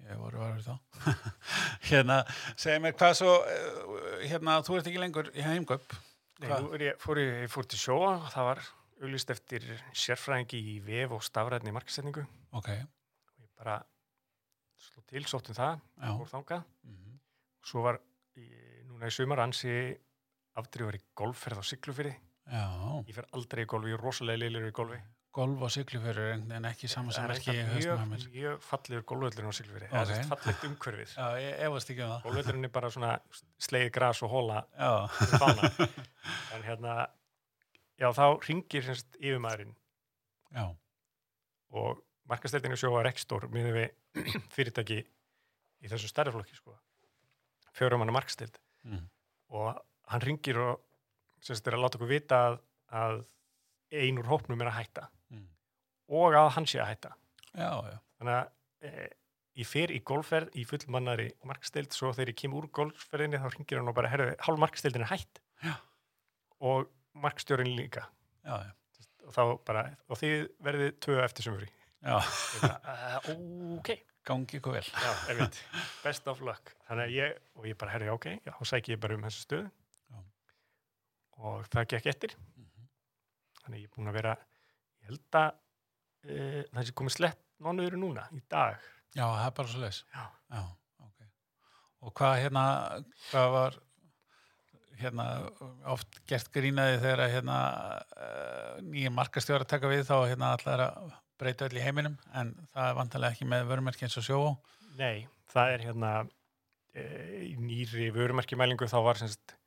[0.05, 0.75] Ég voru varur þá.
[1.89, 2.17] hérna,
[2.59, 3.94] segja mér hvað svo, eh,
[4.31, 5.95] hérna, þú ert ekki lengur í heimgöp.
[6.41, 6.65] Nei, Hvað?
[6.65, 8.61] nú er ég, fór, ég, ég fór til sjóa það var
[9.05, 9.63] auglist eftir
[9.95, 13.77] sérfræðingi í vef og stafræðni markasetningu Ok, og ég bara
[14.79, 15.79] sló til, sóttum það,
[16.19, 16.65] fór þangað.
[16.83, 17.01] Mm
[17.65, 17.97] svo var
[18.37, 18.43] í,
[18.85, 19.71] núna í sumar ansi
[20.59, 22.11] afdrifar í golfferð á Siglufyrði
[22.45, 22.65] Já,
[23.07, 24.99] ég fer aldrei í golfi, ég er rosalega leilur í golfi
[25.35, 28.11] golf og siglufjörur en, en ekki saman sem það er ekki í eitthvað hausnum að
[28.13, 29.55] mjög, mjög fallegur golfvöllurinn á
[29.99, 30.27] er okay.
[30.69, 32.21] umhverfið ég efast ekki um það.
[32.27, 33.11] golfvöllurinn er bara svona
[33.67, 34.61] slegið gras og hóla
[35.35, 35.71] fána
[36.55, 36.95] en hérna
[37.99, 39.75] já þá ringir semst yfirmaðurinn
[40.55, 40.65] já,
[41.75, 42.01] og
[43.03, 44.23] er ekki stór miður við
[44.55, 46.77] fyrirtæki í þessu stærðarflokki sko.
[47.75, 49.03] fjórum hann markastelt mm.
[49.53, 50.83] og hann ringir og
[51.43, 53.23] semst er að láta okkur vita að, að
[53.95, 55.09] ein úr hópnum er að hætta.
[56.11, 57.13] Og að hann sé að hætta.
[57.55, 59.07] Já, já, þannig að e,
[59.61, 63.79] ég fer í golfferð í fullmannari markastelt svo þegar ég kem úr golfferðinni þá ringir
[63.79, 65.41] hann og bara herðu, hálf markasteltin er hætt.
[65.63, 65.75] Já.
[66.65, 68.05] og markstjórin líka.
[69.25, 71.69] Og þá bara, og þið verðið tvö eftir sumri.
[72.05, 73.29] Já, uh,
[73.79, 73.89] ok,
[74.27, 74.85] gangi ykkur vel.
[76.03, 79.25] best of luck, þannig ég og ég bara, herri, ok, þá sæki ég bara um
[79.25, 79.65] þessu stöð
[81.35, 82.35] og það gekk eftir.
[82.55, 82.89] Mhm.
[83.63, 84.35] þannig að ég er búin að vera
[85.01, 85.49] ég held að
[86.25, 88.81] uh, það sé komið slett mánuður núna, í dag
[89.15, 90.01] Já, það er bara svo leis.
[90.11, 90.61] já, Já,
[91.05, 91.27] ok.
[92.03, 92.63] Og hvað hérna,
[93.29, 93.77] hvað var
[94.99, 95.27] hérna
[95.91, 97.59] oft gert grínaði þegar hérna
[98.15, 102.89] uh, nýja markastjóra taka við þá hérna allar að breyta öll í heiminum en það
[102.89, 104.39] er vantarlega ekki með vörumerki eins og sjó
[104.95, 106.11] nei, það er hérna
[106.95, 107.03] e,
[107.49, 109.57] í nýri vörumarkimælingu þá var semst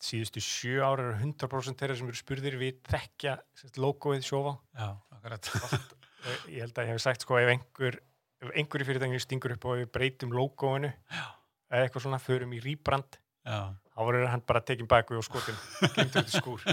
[0.00, 3.36] síðustu sjö ára eru 100% þeirra sem eru spurðir við þekkja
[3.80, 4.88] logoið sjófa Já,
[5.28, 5.50] allt,
[6.54, 8.00] ég held að ég hef sagt sko ef einhver,
[8.40, 12.62] ef einhver í fyrirtækinu stingur upp og við breytum logoinu eða eitthvað svona, förum í
[12.64, 15.58] rýbrand þá verður hann bara tekin baku og skotin
[15.94, 16.64] glimtur út í skúr.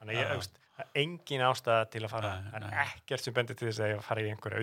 [0.00, 0.34] Þannig ég,
[0.80, 2.34] er engin ástæða til að fara.
[2.40, 2.74] Nei, er nei.
[2.86, 4.62] ekkert sem bendir til þess að ég fara í einhverja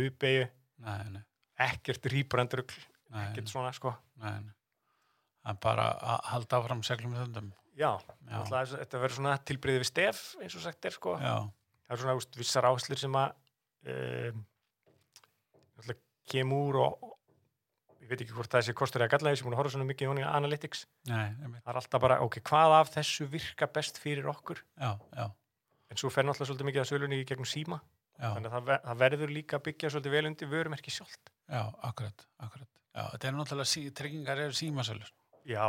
[1.14, 1.24] nei,
[1.68, 2.80] ekkert rýbrandrugl,
[3.24, 3.94] ekkert svona, sko.
[4.24, 4.38] nei,
[5.54, 7.50] er bara að halda áfram seglum með þöndum.
[7.78, 7.92] Já,
[8.28, 8.38] Já.
[8.42, 11.18] alltaf, þetta verður svona tilbreyði við stef, eins og sagt er, sko.
[11.22, 11.36] Já,
[11.88, 13.36] Það er svona úst, vissar áherslur sem að
[13.94, 14.40] um,
[15.80, 19.56] alltaf kemur og, og ég veit ekki hvort það sé kostur eða gallaði sem hún
[19.56, 20.82] horfa svona mikið í honum analytics.
[21.08, 21.30] nei.
[21.62, 24.64] Það er alltaf bara, ok, hvað af þessu virka best fyrir okkur?
[24.80, 25.28] já, já,
[25.88, 27.78] En svo fer náttúrulega svolítið mikið að sölunni í gegnum síma.
[28.20, 31.32] já, Þannig að það, það verður líka að byggja svolítið vel undir vörumerki sjálft.
[31.48, 32.68] já, akkurat, akkurat.
[32.98, 35.12] Já, þetta er náttúrulega, tryggingar eru símasölur.
[35.48, 35.66] Já,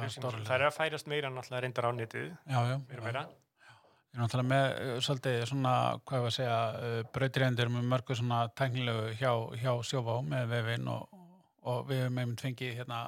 [0.00, 2.76] er það er að færast meira náttúrulega reyndar á netið, Já, já.
[2.88, 3.06] meira já.
[3.06, 3.22] meira.
[4.10, 7.88] Ég er náttúrulega með uh, svolítið svona, hvað ég var að segja, uh, brautriðendur með
[7.92, 11.20] mörgu svona tæknilegu hjá, hjá sjófá með vefinn og,
[11.70, 12.98] og við hefum einmitt fengið hérna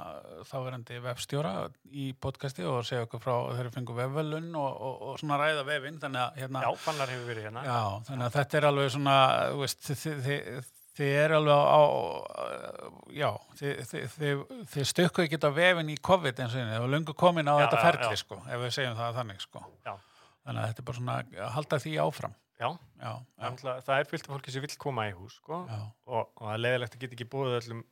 [0.47, 1.53] þáverandi vefstjóra
[1.91, 5.65] í podcasti og segja okkur frá þeir eru fengið vefvelun og, og, og svona ræða
[5.73, 7.65] vefinn þannig að hérna, Já, fannar hefur verið hérna.
[7.67, 7.81] já,
[8.11, 9.17] þannig að þetta er alveg svona,
[9.57, 11.83] þú veist, þið, þið, þið, er alveg á,
[13.17, 13.29] já,
[13.59, 14.43] þið, þið, þið,
[14.75, 17.55] þið stökkuðu ekki á vefinn í COVID eins og einu, þið var löngu komin á
[17.57, 18.21] Já, þetta ferli, já.
[18.23, 19.65] sko, ef við segjum það þannig, sko.
[19.87, 19.95] Já.
[20.43, 22.37] Þannig að þetta er bara svona að halda því áfram.
[22.63, 22.69] Já,
[23.03, 25.61] Já, það já, það er fyllt af fólki sem vill koma í hús, sko.
[26.07, 27.83] Og, og það er leðilegt að geta ekki búið öllum,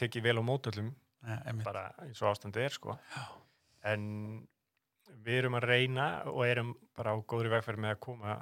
[0.00, 0.92] tekið vel á mót öllum,
[1.24, 2.96] Nei, bara eins og ástandið er, sko.
[3.88, 4.06] En
[5.24, 8.36] við erum að reyna og erum bara á góðri vegferð með að koma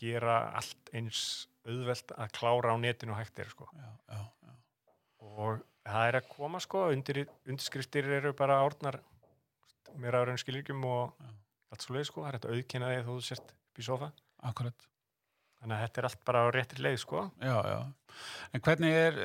[0.00, 1.20] gera allt eins
[1.66, 3.68] auðvelt að klára á netinu hægt er, sko.
[3.74, 4.52] Já, já, já.
[5.26, 9.00] og það er að koma sko undir, undirskriftir eru bara árnar
[9.96, 11.16] með ráðurinn skilirgjum og
[11.72, 13.86] allt svo leið sko, það er hægt að auðkynna þig þó þú sért upp í
[13.86, 14.10] sofa
[14.46, 14.86] Akkurat.
[15.60, 17.78] þannig að þetta er allt bara á réttri leið sko Já, já.
[18.52, 19.18] En hvernig er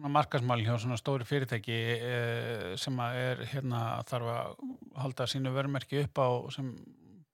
[0.00, 4.64] svona markasmálin hjá svona stóri fyrirtæki uh, sem að er hérna þarf að
[5.02, 6.72] halda sínu verðmerki upp á sem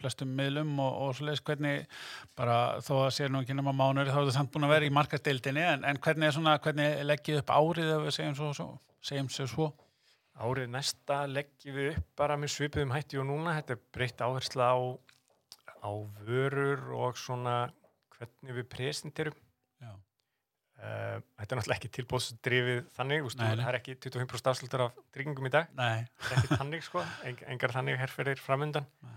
[0.07, 1.87] flestum miðlum og, og svo leiðis hvernig
[2.39, 4.89] bara þó að sé nú ekki nema mánuður þá er það samt búin að vera
[4.89, 8.53] í markastildinni en, en hvernig er svona, hvernig leggið upp árið ef við segjum svo,
[8.57, 8.69] svo
[9.11, 9.71] segjum svo svo
[10.37, 14.71] árið næsta leggjum við upp bara með svipuðum hætti og núna þetta er breytt áhersla
[14.73, 14.79] á,
[15.85, 15.91] á
[16.29, 17.67] vörur og svona
[18.17, 19.43] hvernig við presenterum
[20.77, 23.63] Uh, þetta er náttúrulega ekki tilbúðsdrifið þannig, úst, Nei, nei.
[23.63, 27.05] það er ekki 25% afslutur af tryggingum í dag nei, það er ekki þannig sko,
[27.31, 28.85] eng, engar þannig herferðir framundan.
[29.07, 29.15] Nei.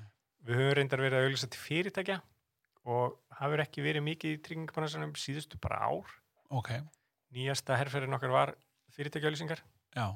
[0.49, 2.21] Við höfum reyndar verið að auðvitað til fyrirtækja
[2.89, 6.15] og hafur ekki verið mikið í tryggingabannarsanum síðustu bara ár.
[6.49, 6.71] ok,
[7.35, 8.55] Nýjasta herferðin okkar var
[8.97, 9.62] fyrirtækjaauðlýsingar.
[9.93, 10.07] já.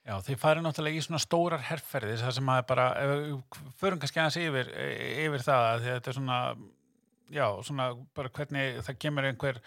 [0.00, 2.84] Já, þið farið náttúrulega í svona stórar herrferðis, það sem að bara,
[3.76, 4.70] förum kannski aðeins yfir,
[5.26, 6.38] yfir það, að þetta er svona,
[7.30, 9.60] já, svona bara hvernig það kemur einhver,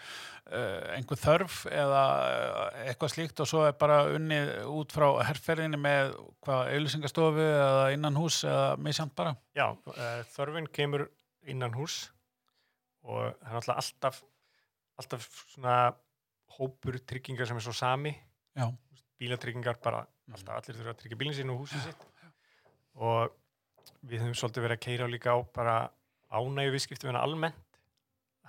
[0.52, 5.80] uh, einhver þörf eða eh, eitthvað slíkt og svo er bara unnið út frá herrferðinni
[5.80, 9.34] með hvað, auðlýsingastofu eða innan hús eða misjant bara.
[9.56, 11.08] Já, uh, þörfin kemur
[11.48, 12.10] innan hús
[13.04, 14.22] og það er alltaf,
[15.00, 15.78] alltaf svona
[16.58, 18.14] hópur tryggingar sem er svo sami.
[18.56, 18.68] Já,
[19.18, 20.34] Bílatryggingar bara, Mhm.
[20.36, 22.04] alltaf allir þurfa að tryggja bílinn sín og húsið sitt.
[22.96, 23.32] Og
[24.06, 25.76] við höfum svolítið verið að keira líka á bara
[26.34, 27.80] ánægju viðskiptuvina almennt.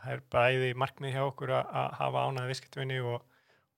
[0.01, 3.17] Það er bæði markmið hjá okkur að, hafa ánægju viðskiptuvinni og,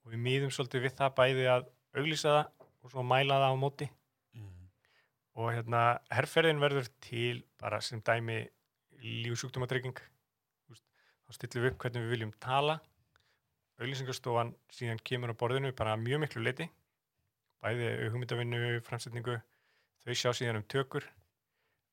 [0.03, 3.63] og við mýðum svolítið við það bæði að auglýsa það og svo mæla það á
[3.63, 3.89] móti.
[5.37, 8.39] Og hérna, herrferðin verður til bara sem dæmi
[10.71, 10.85] veist,
[11.27, 12.79] Þá stillum við upp hvernig við viljum tala.
[13.77, 16.65] Auglýsingastofan síðan kemur á borðinu bara mjög miklu leiti.
[17.61, 19.37] Bæði hugmyndavinnu, framsetningu,
[20.05, 21.05] þau sjá síðan um tökur.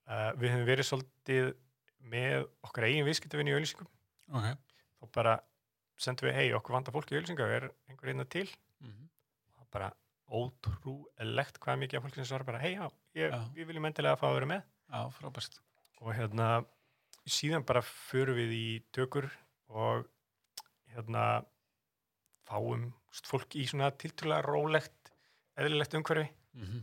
[0.04, 1.52] Uh, við höfum verið svolítið
[2.12, 3.88] með okkar eigin viðskiptavinni í auglýsingum.
[4.34, 4.48] ok.
[5.00, 5.34] Þá bara
[6.00, 8.46] sendum við, hei, okkur vantar fólk í auglýsinga, er einhver einna til?
[8.82, 9.08] Mhm.
[9.54, 9.90] Það er bara
[10.34, 14.22] ótrúlegt hvað mikið af fólki sem svarar bara, hei, já, ég, við viljum endilega að
[14.22, 14.62] fá að vera með.
[14.90, 15.60] Já, frábært.
[16.04, 16.48] og hérna
[17.24, 19.30] síðan bara förum við í tökur
[19.72, 20.08] og
[20.92, 21.44] hérna
[22.44, 22.92] fáum
[23.24, 25.12] fólk í svona tiltrúlega rólegt
[25.56, 26.82] eðlilegt umhverfi Mm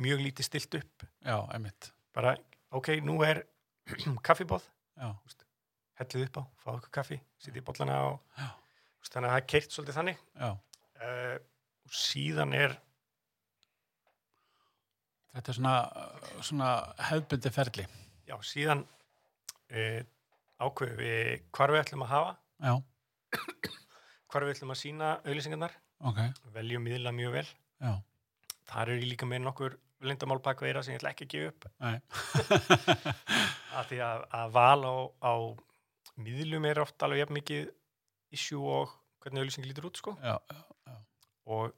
[0.00, 1.36] mjög lítið stilt upp Já,
[2.14, 2.36] bara,
[2.72, 3.42] ok, nú er
[4.26, 4.64] kaffibóð,
[5.98, 8.46] hellið upp á fá okkur kaffi, sitja í bollana og Já.
[9.02, 10.22] st, þannig að það er keirt svolítið þannig.
[11.02, 11.36] Uh,
[11.88, 12.76] og síðan er
[15.32, 16.70] Þetta er svona, uh, svona
[17.08, 17.86] hefðbundi ferli.
[18.28, 18.82] já, síðan
[19.72, 20.00] uh,
[20.60, 22.34] ákveðum við hvar við ætlum að hafa.
[22.62, 22.74] Já,
[24.32, 25.78] hvar við ætlum að sína auðlýsingarnar
[26.10, 26.20] ok.
[26.54, 27.48] veljum miðla mjög vel.
[27.80, 27.92] Já,
[28.68, 31.50] þar er ég líka með nokkur lindamál bak veira sem ég ætla ekki að gefa
[31.50, 31.62] upp.
[31.80, 31.96] Nei.
[33.78, 35.34] að því að, að val á, á
[36.22, 37.70] miðlum er oft alveg jafn mikið
[38.36, 40.96] issue og hvernig auðlýsing lítur út sko já, já, já.
[41.54, 41.72] og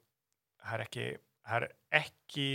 [0.65, 1.07] það er ekki
[1.45, 1.67] það er
[2.01, 2.49] ekki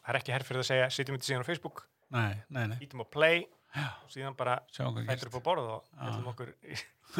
[0.00, 2.76] það er ekki herrfyrir að segja setjum þetta síðan á Facebook, Nei, nei, nei.
[2.86, 3.40] ítum á play
[3.76, 5.26] og síðan bara gerst.
[5.26, 6.76] upp á borð og hellum okkur í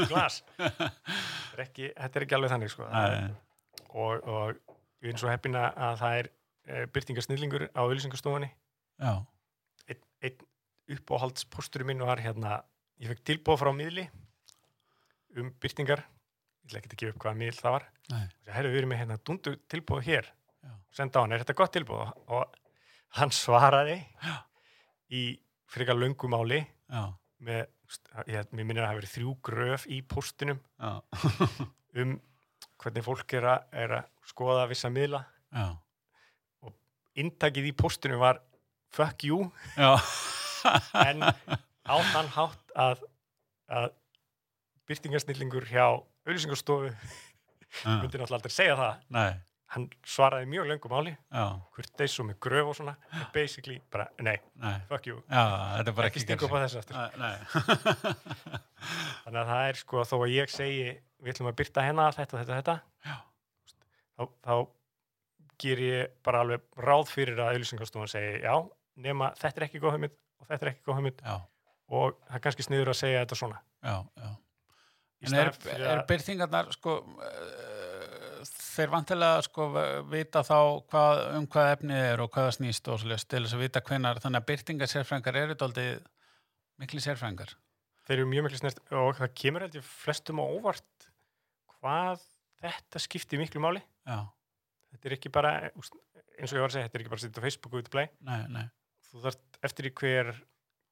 [0.06, 0.40] glas
[1.52, 2.86] er ekki, þetta er ekki alveg þannig sko.
[3.96, 9.12] Og, og ég er svo heppin að að það er e, byrtingasnillingur á auðlýsingastofunni já,
[9.90, 10.38] einn ein
[10.92, 12.60] uppáhaldspósturinn minn var hérna,
[13.02, 14.06] ég fekk tilbúð frá miðli
[15.36, 16.04] um byrtingar
[16.66, 17.86] ég ætla ekki að gefa upp hvaða miðl það var.
[18.16, 20.30] Og herru, við erum með hérna dundu tilbúð hér.
[20.66, 20.72] Já.
[20.98, 22.00] senda á hann, er þetta gott tilbúð
[22.34, 22.56] og
[23.20, 24.34] hann svaraði Já.
[25.14, 25.22] í
[25.70, 26.58] frekar löngu máli
[26.90, 27.02] já,
[27.46, 27.68] með,
[28.26, 30.90] ég, minnir að það hafi verið þrjú gröf í póstinum já,
[32.02, 32.16] um
[32.82, 35.22] hvernig fólk er að, er að skoða vissa miðla.
[35.54, 35.68] Já,
[37.22, 38.42] inntakið í póstinum var
[38.92, 39.46] fuck you
[41.02, 43.02] en á þann hátt að,
[43.70, 43.90] að
[44.90, 45.86] byrtingarsnillingur hjá
[46.26, 49.04] auðlýsingarstofu já, myndi náttúrulega aldrei segja það.
[49.16, 49.30] Nei,
[49.74, 52.94] hann svaraði mjög já, hvort þeir svo með gröf og svona.
[53.34, 55.18] Basically bara, nei, nei, fuck you.
[55.30, 55.44] Já,
[55.78, 56.96] þetta er bara ekki stinga upp á þessu aftur.
[59.26, 60.88] Þannig að það er sko þó að ég segi
[61.22, 62.76] við ætlum að byrta hérna þetta, þetta, þetta.
[64.16, 64.54] Þá, þá
[65.60, 68.54] ger ég bara alveg ráð fyrir að auðlýsingarstofan segi já,
[69.02, 71.22] nema þetta er ekki góð hugmynd og þetta er ekki góð hugmynd.
[71.22, 71.36] Já,
[71.96, 73.62] og það er kannski sniður að segja þetta svona.
[73.86, 74.34] Já, já.
[75.16, 78.40] Í En er, er byrtingarnar, sko, uh,
[78.76, 79.68] þeir vantilega, sko,
[80.12, 80.58] vita þá
[80.92, 83.82] hvað, um hvað efnið er og hvað það snýst og svolítið til þess að vita
[83.88, 86.04] hvenar, þannig að byrtingarsérfrængar eru daldið
[86.82, 87.56] mikli sérfrængar.
[88.06, 91.08] þeir eru mjög miklu snert og það kemur held ég flestum á óvart
[91.78, 92.20] hvað
[92.62, 93.80] þetta skiptir miklu máli.
[94.06, 94.20] Já,
[94.92, 97.24] þetta er ekki bara, eins og ég var að segja þetta er ekki bara að
[97.24, 98.66] setja á Facebook og út að play nei, nei,
[99.16, 100.32] þú þarft eftir í hver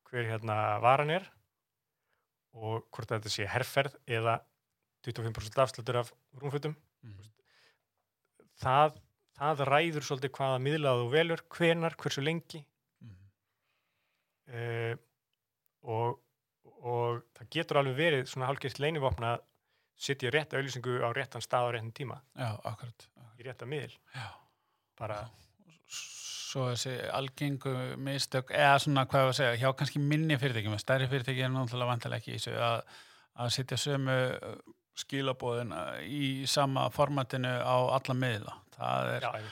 [0.09, 1.25] hver hérna varan er
[2.55, 4.39] og hvort þetta sé herrferð eða
[5.05, 7.25] 25% afslutur af rúmfötum mm,
[8.63, 9.01] það,
[9.37, 12.63] það ræður svolítið hvaða miðlað þú velur, hvenar, hversu lengi
[13.03, 13.17] mm,
[14.55, 14.95] uh,
[15.95, 16.23] og,
[16.87, 19.45] og það getur alveg verið svona hálfgeirt leinivopna að
[20.05, 23.09] setja rétta auðlýsingu á réttan stað á réttan tíma já, akkurat.
[23.11, 23.35] akkurat.
[23.39, 24.29] í rétta miðl Já.
[26.55, 30.79] Svo þessi algengu mistök, eða svona hvað ég var að segja, hjá kannski minni fyrirtækjum,
[30.79, 32.99] stærri fyrirtæki er náttúrulega vantilega ekki í þessu, að,
[33.43, 34.19] að setja sömu
[35.03, 35.75] skilabóðin
[36.07, 38.55] í sama formatinu á alla miðla.
[38.77, 39.49] Það er, já,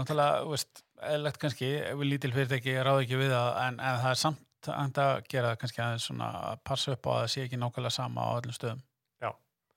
[0.00, 4.22] náttúrulega, veist, eðlegt kannski, við lítil fyrirtæki ráð ekki við það, en, en það er
[4.24, 4.72] samt
[5.04, 8.24] að gera kannski aðeins svona að passa upp á að það sé ekki nákvæmlega sama
[8.24, 8.80] á öllum stöðum.
[9.20, 9.30] Já.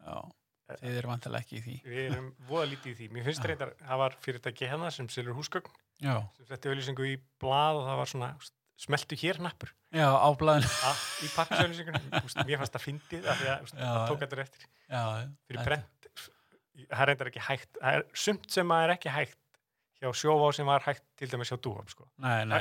[0.08, 0.16] Já,
[0.80, 1.76] þið eru vantilega ekki í því.
[1.86, 3.10] við erum voða lítið í því.
[3.16, 7.16] Mér finnst reyndar, það var fyrirtæki hérna sem selur húsgögn Já, sem setti auðlýsingu í
[7.42, 8.30] blað og það var svona
[8.82, 10.66] smeltu hér nappur já, áblæðin.
[10.90, 12.08] að, í pappasauðlýsingunum
[12.48, 14.66] mér fannst það fyndið af því að það tók þetta eftir.
[14.88, 15.04] Já,
[15.46, 16.02] fyrir prent
[16.90, 19.38] það reyndar ekki hægt það er sumt sem að er ekki hægt
[20.02, 22.08] hjá sjóvá sem var hægt til dæmis hjá dúhop sko.
[22.18, 22.58] Nei, nei,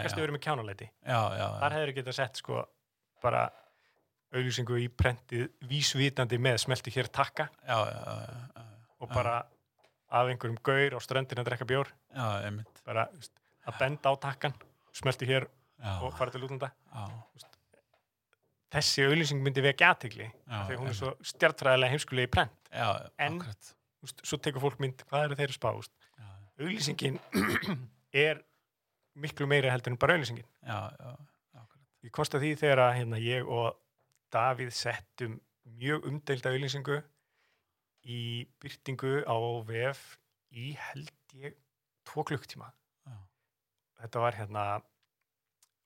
[4.34, 8.64] auðlýsingu í prentið vísvitandi með smeltu hér takka já, já,
[9.00, 9.40] og bara
[10.10, 11.90] af einhverjum gaur á ströndin að drekka bjór.
[12.86, 13.32] Bara úst,
[13.66, 14.54] að benda á takkan
[14.96, 15.46] smeltu hér
[16.02, 16.72] og fara til útlanda.
[18.70, 22.70] Þessi auðlýsing myndi vekja aðtegli þegar hún er svo stjartfræðilega heimskulega í prent.
[23.18, 23.40] En-
[24.06, 25.70] úst, svo tekur fólk mynd, hvað eru þeir að spá
[26.60, 27.18] auðlýsingin
[28.26, 28.42] er
[29.20, 31.10] miklu meira heldur en bara auðlýsingin já, já,
[31.56, 33.78] akkurat, ég komst að því þegar að hérna, ég og
[34.30, 35.38] Davíð settum
[35.80, 37.00] mjög umdeilda auðlýsingu
[38.10, 38.20] í
[38.62, 39.36] byrtingu á
[39.68, 40.02] VF
[40.56, 41.58] í held ég
[42.08, 42.70] tvo klukktíma
[43.06, 43.16] já,
[44.00, 44.64] þetta var hérna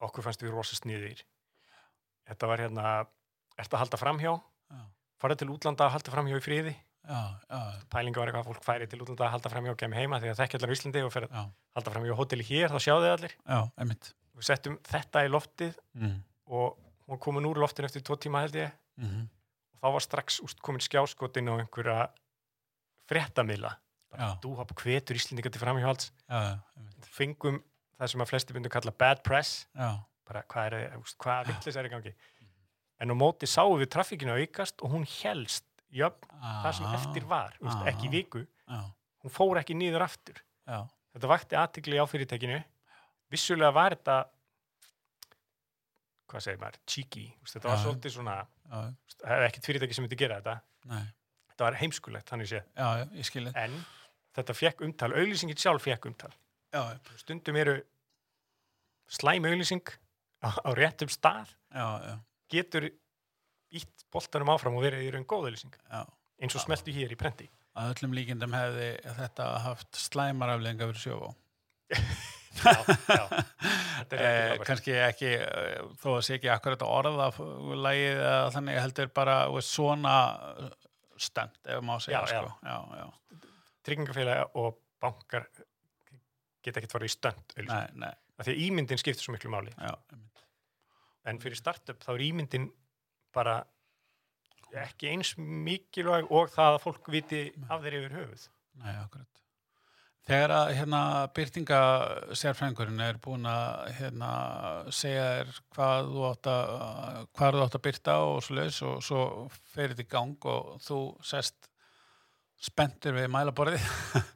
[0.04, 1.24] okkur fannst við rosa sniðir
[2.28, 2.94] þetta var hérna
[3.60, 4.32] ertu að halda framhjá,
[4.72, 4.82] já,
[5.22, 6.74] fara til útlanda að halda framhjá í friði.
[7.04, 7.18] Já,
[7.50, 7.58] já,
[7.92, 10.30] pælinga var eitthvað að fólk færi til útlanda að halda framhjá og kemur heima því
[10.32, 13.12] að þekki allar á Íslandi og fer að halda framhjá hóteli hér, þá sjáðu þið
[13.16, 13.34] allir.
[13.44, 13.58] Já,
[14.34, 16.14] við settum þetta í loftið mm,
[16.56, 18.74] og hún komin úr loftinu eftir tvo tíma held ég.
[19.00, 19.26] Mm,
[19.74, 22.08] og þá var strax úst, komin skjáskotin á einhverja
[23.10, 23.74] fréttamila
[24.14, 25.60] já, dúhap hvetur Íslendinga til
[26.28, 27.60] einmitt, fengum
[27.98, 29.66] það sem að flesti myndu kalla bad press.
[29.74, 32.14] Já, bara hvað er hvað vittlis er í gangi?
[33.02, 37.26] En á móti sáum við traffíkinu aukast og hún helst jöfn það sem Aha, eftir
[37.28, 38.44] var, úst, ekki í viku.
[38.68, 38.80] Já,
[39.24, 40.40] hún fór ekki nýður aftur.
[40.64, 42.62] Já, þetta vakti aðtikli á fyrirtækinu.
[43.32, 44.18] Vissulega var þetta
[46.34, 47.24] hvað segir maður, cheeky.
[47.48, 48.36] Þetta var svolítið svona
[48.68, 50.56] það er ekkit fyrirtæki sem myndi gera þetta.
[50.90, 51.04] Nei,
[51.52, 52.62] þetta var heimskulegt, þannig sé.
[52.74, 53.76] Já, já, en
[54.38, 56.32] þetta fekk umtal, auðlýsingin sjálf fekk umtal.
[56.74, 56.82] Já,
[57.22, 57.78] stundum eru
[59.14, 59.94] slæm auðlýsing
[60.42, 61.54] á, á réttum stað.
[62.52, 62.90] Getur
[63.74, 67.46] ítt boltanum áfram og verið í raun góð auðlýsing eins og smeltu hér í prenti
[67.78, 71.32] að öllum líkindum hefði þetta haft slæmar afleðinga fyrir sjófá.
[74.14, 79.36] Eh, kannski ekki, eh, þó að sé ekki akkurat orða lagið eða þannig heldur bara
[79.64, 80.12] svona
[81.18, 82.52] stönd ef má segja sko.
[83.84, 85.48] Tryggingafélaga og bankar
[86.62, 89.74] geta ekkert farið í stönd af því að ímyndin skiptir svo miklu máli.
[89.80, 89.96] Já,
[91.32, 92.68] en fyrir startup þá er ímyndin
[93.34, 93.62] bara
[94.84, 98.46] ekki eins mikilvæg og það að fólk viti af þeir yfir höfuð.
[98.84, 99.43] Nei, akkurat
[100.24, 101.00] Þegar að hérna
[101.36, 101.78] byrtinga
[102.40, 104.30] sérfrængurinn er búin að hérna
[104.88, 106.70] segja þér hvað þú átt að,
[107.66, 109.24] að byrta og svo leis og svo
[109.74, 111.68] fer þetta í gang og þú sest
[112.64, 113.84] spenntur við mælaborðið.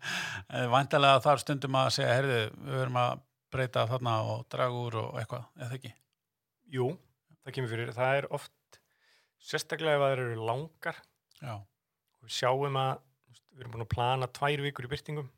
[0.75, 5.19] Væntalega þar stundum að segja herðu, við verum að breyta þarna og draga úr og
[5.23, 5.95] eitthvað, eða ekki?
[6.75, 6.91] Jú,
[7.41, 8.81] það kemur fyrir, það er oft
[9.41, 11.01] sérstaklega ef það eru langar.
[11.41, 12.95] Já, og við sjáum að
[13.33, 15.31] við erum búin að plana tvær vikur í byrtingum.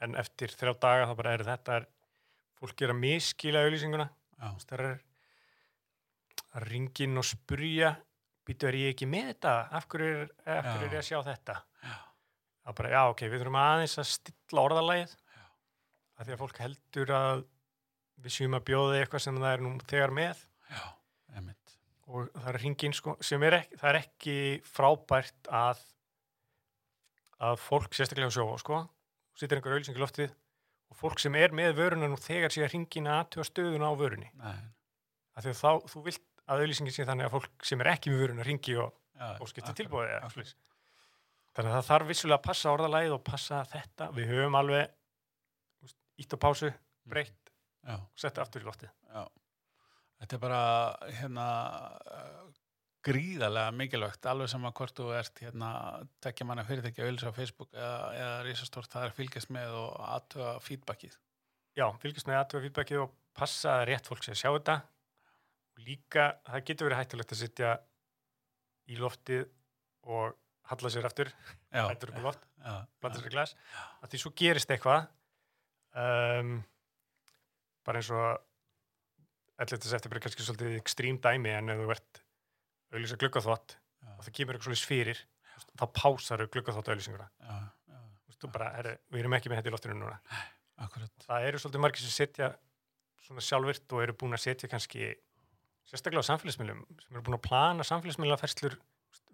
[0.00, 1.88] En eftir þrjá daga þá bara er þetta er,
[2.60, 4.08] fólk er að miskila auðlýsinguna
[4.40, 4.86] það er
[6.50, 7.94] að ringin og spurja
[8.48, 9.54] býtu er ég ekki með þetta?
[9.76, 11.56] Af hverju er, af hverju er ég að sjá þetta?
[11.84, 11.96] Já.
[12.66, 15.16] er bara, já ok, við þurfum aðeins að stilla orðalægið
[16.20, 17.44] af því að fólk heldur að
[18.20, 20.42] við séum að bjóða því eitthvað sem það er nú þegar með.
[20.68, 20.82] Já,
[21.38, 21.76] einmitt.
[22.10, 24.36] Og það er hringin sko, sem er ekki, það er ekki
[24.68, 25.86] frábært að
[27.40, 28.82] að fólk sérstaklega á sjóa sko,
[29.40, 30.32] sittir einhver auðlýsing í loftið
[30.90, 34.30] og fólk sem er með vöruna nú þegar sé að hringin aðtjóða stöðuna á vörunni.
[34.40, 38.12] Af því að þá, þú vilt að auðlýsingin sé þannig að fólk sem er ekki
[38.12, 38.90] með vöruna ringi og,
[39.38, 40.56] og skipti akkurat, tilbúið
[41.56, 44.08] þannig að það þarf vissulega að passa orðalægið og passa þetta.
[44.16, 44.96] Við höfum alveg
[46.20, 46.70] ítt á pásu,
[47.10, 47.52] breytt
[47.90, 48.92] og setta aftur í loftið.
[49.10, 49.22] Já.
[50.20, 50.62] Þetta er bara
[51.16, 51.46] hérna
[53.06, 55.70] gríðarlega mikilvægt alveg sem að hvort þú ert hérna
[56.24, 59.94] tekja manna fyrirtæki auðlis á Facebook eða, eða risastórt það er að fylgjast með og
[60.04, 61.16] aðtöga feedbackið.
[61.78, 64.76] Já, fylgjast með aðtöfa feedbackið og passa að rétt fólk sé að sjá þetta.
[65.76, 67.72] Og líka, það getur verið hættulegt að sitja
[68.90, 69.46] í loftið
[70.10, 70.36] og
[70.70, 71.30] halla sér aftur
[71.72, 72.46] hættur upp á loft,
[73.00, 73.56] blanda sér í glas.
[74.02, 75.08] Að því svo gerist eitthvað
[75.96, 76.56] um,
[77.86, 78.28] bara eins og
[79.60, 79.88] 11.
[79.88, 82.20] september er kannski svolítið ekstrím dæmi en ef þú ert
[82.94, 85.22] auðlýsa gluggaþvott já, og það kemur eitthvað svolítið fyrir
[85.80, 86.50] þá pásar þau
[87.40, 87.58] já,
[87.90, 88.00] já,
[88.40, 90.18] Þú bara, herri, við erum ekki með þetta í loftinu núna.
[90.80, 91.10] Akkurat.
[91.26, 92.46] Það eru svolítið margir sem setja
[93.26, 95.10] svona sjálfvirt og eru búin að setja kannski
[95.90, 98.78] sérstaklega á samfélagsmiðlum sem eru búin að plana samfélagsmiðlaferslur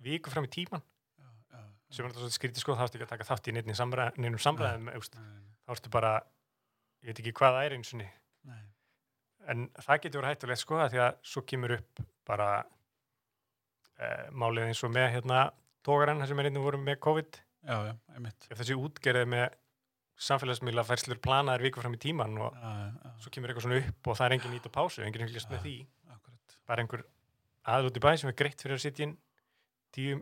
[0.03, 1.61] viku fram í tíman já, já,
[1.95, 3.79] sem er svolítið skrítið sko, þá ertu ekki að taka þátt í neinum
[4.43, 5.03] samræðum, nei,
[5.67, 6.13] þá ertu bara
[7.03, 8.11] ég veit ekki hvað það er eins og nei,
[9.53, 12.51] en það getur verið hættulegt sko að því að svo kemur upp bara
[13.99, 15.43] e, málið eins og með hérna
[15.87, 17.41] tógarann sem er einnig voru með COVID.
[17.67, 17.95] Já, já,
[18.51, 19.47] ef þessi útgerðið með
[20.27, 24.17] samfélagsmiðla færslur planaðar viku fram í tíman og já, svo kemur eitthvað svona upp og
[24.17, 25.77] það er engin nýtt á pásu, engin fylgjast með því.
[26.15, 26.57] akkurat.
[26.71, 27.05] Bara einhver
[27.75, 29.17] aðl út í bæ sem er greitt fyrir að sitja inn
[29.97, 30.21] tíu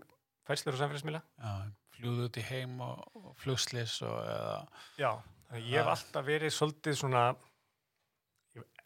[0.48, 1.22] færslur á samfélagsmiðla.
[1.22, 1.52] Já,
[1.94, 4.56] fljúðu út í heim og, og og eða,
[4.98, 5.10] já,
[5.60, 5.92] ég hef Já.
[5.94, 7.24] alltaf verið svolítið svona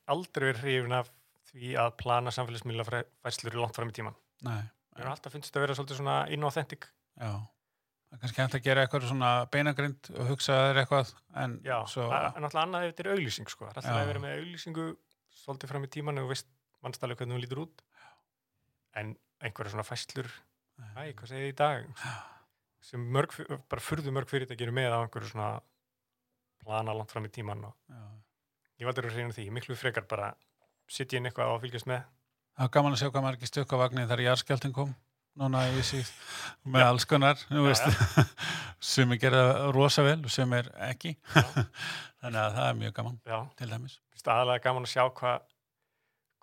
[0.09, 1.11] aldrei verið hrifin af
[1.49, 2.87] því að plana samfélagsmiðla
[3.25, 4.61] færslur langt fram í tíman nei,
[4.99, 6.89] Mér er alltaf finnst þetta að vera svolítið svona inauthentic.
[7.19, 7.31] Já.
[8.09, 11.11] Það er kannski hægt að gera eitthvað svona beinagrind og hugsa þér eitthvað
[11.43, 13.67] en Já, svo, en alltaf annað þetta er auglýsing sko.
[13.69, 14.87] Það er alltaf að vera með auglýsingu
[15.43, 16.49] svolítið fram í tíman og veist
[16.85, 17.85] mannstælega hvernig hún lítur út.
[18.99, 19.13] En
[19.45, 20.31] einhverja svona fæslur
[20.79, 21.87] Æ, hvað segið þið í dag?
[22.89, 23.35] Sem mörg,
[23.71, 25.49] bara furðu mörg fyrirtæki eru með á einhverju svona
[26.63, 28.03] plana langt fram í tíman og já.
[28.81, 30.31] ég valdur að reyna því, miklu frekar bara
[30.89, 32.07] sitja inn eitthvað og fylgjast með
[32.59, 34.89] Það var gaman að sjá hvað maður ekki stökk á vagnir þegar jarðskjálftin kom
[35.39, 36.09] núna í síð
[36.67, 37.39] með alls konar
[38.83, 41.13] sem er gerða rosa vel og sem er ekki
[42.21, 43.95] þannig að það er mjög gaman Já, til dæmis.
[44.25, 45.47] Aðalega gaman að sjá hvað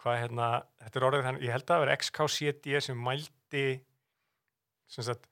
[0.06, 0.50] hvað hérna,
[0.86, 3.68] þetta er orðið þannig, ég held að það vera XKCD sem mældi
[4.96, 5.28] sem sagt,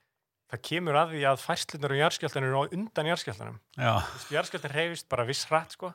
[0.51, 3.59] það kemur að því að færslunar og jarðskjáltan eru undan jarðskjáltanum
[4.33, 5.93] jarðskjáltan reyfist bara viss hratt sko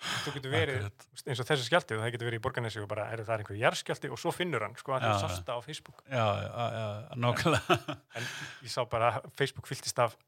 [0.00, 3.06] þú getur verið eins og þessi skjálti og það getur verið í borgarnesi og bara
[3.12, 5.20] er það er einhver jarðskjálti og svo finnur hann sko að það já.
[5.26, 6.02] sásta á Facebook.
[6.06, 6.86] Já, já, já,
[7.20, 7.78] nokkulega
[8.16, 8.28] en
[8.64, 10.18] ég sá bara Facebook fylltist af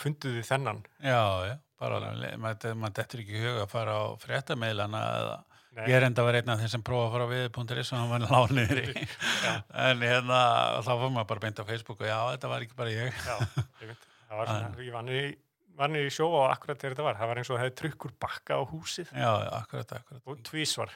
[0.00, 0.84] funduðu þennan?
[1.00, 5.42] Já, já, bara alveg, maður dettur ekki í hug að fara á fréttameilana eða
[5.74, 7.88] Nei, ég er enda að vera einn af þeim sem prófa að fara á við.is
[7.90, 9.06] og hann var lániður í.
[9.88, 10.42] En hérna,
[10.86, 13.24] þá fór maður bara beint á Facebook og já, þetta var ekki bara ég.
[13.26, 15.32] Já, ég veit það var svona, ég niður í
[15.78, 17.16] var niður í sjó og akkurat þegar þetta var.
[17.20, 19.10] Það var eins og það hefði trukkur bakka á húsið.
[19.14, 20.22] Já, já, akkurat, akkurat.
[20.30, 20.92] Og tvísvar.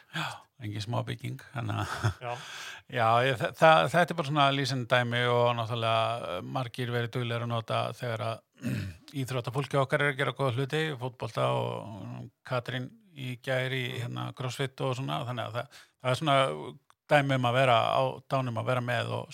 [0.58, 2.32] Engin smá bygging já,
[2.98, 7.12] Já, ég, þa það, þetta er bara svona lýsend dæmi og náttúrulega eh, margir verið
[7.14, 8.72] duglegur að nota þegar að
[9.22, 14.96] íþróttafólki okkar er að gera góða hluti, fótbolta og Katrín í gæri hérna crossfit og
[14.98, 16.38] svona, þannig að það, það er svona
[17.14, 19.30] dæmi um að vera á dánum að vera með og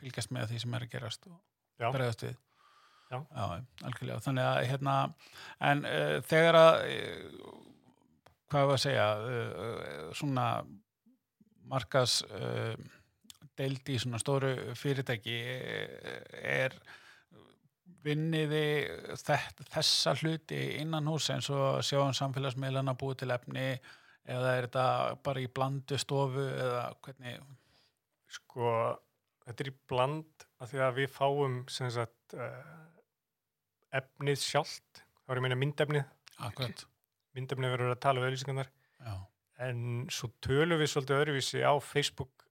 [0.00, 1.38] fylgjast með því sem er að gerast og
[1.78, 1.92] Já.
[1.92, 2.36] bregðast við.
[3.10, 3.20] Já.
[3.86, 4.18] algjörlega.
[4.24, 4.96] Þannig að hérna,
[5.70, 7.50] en uh, þegar að, uh,
[8.50, 10.46] hvað var að segja, uh, svona
[11.70, 12.74] markas uh,
[13.56, 15.36] deild í svona stóru fyrirtæki
[16.42, 16.74] er
[18.06, 18.64] vinniði
[19.16, 23.64] þessa hluti innan hús eins og sjáum samfélagsmiðlana búið til efni
[24.26, 24.86] eða er þetta
[25.26, 27.40] bara í blandu stofu eða hvernig
[28.36, 28.68] Sko,
[29.46, 32.36] þetta er í bland af því að við fáum sem sagt
[34.00, 36.04] efnið sjálft, þá er ég að meina myndefnið,
[36.48, 36.84] akkurat
[37.36, 38.70] myndefnið verður að tala við auðlýsingarnar,
[39.00, 39.14] já,
[39.66, 39.82] en
[40.12, 42.46] svo tölum við svolítið öðruvísi á Facebook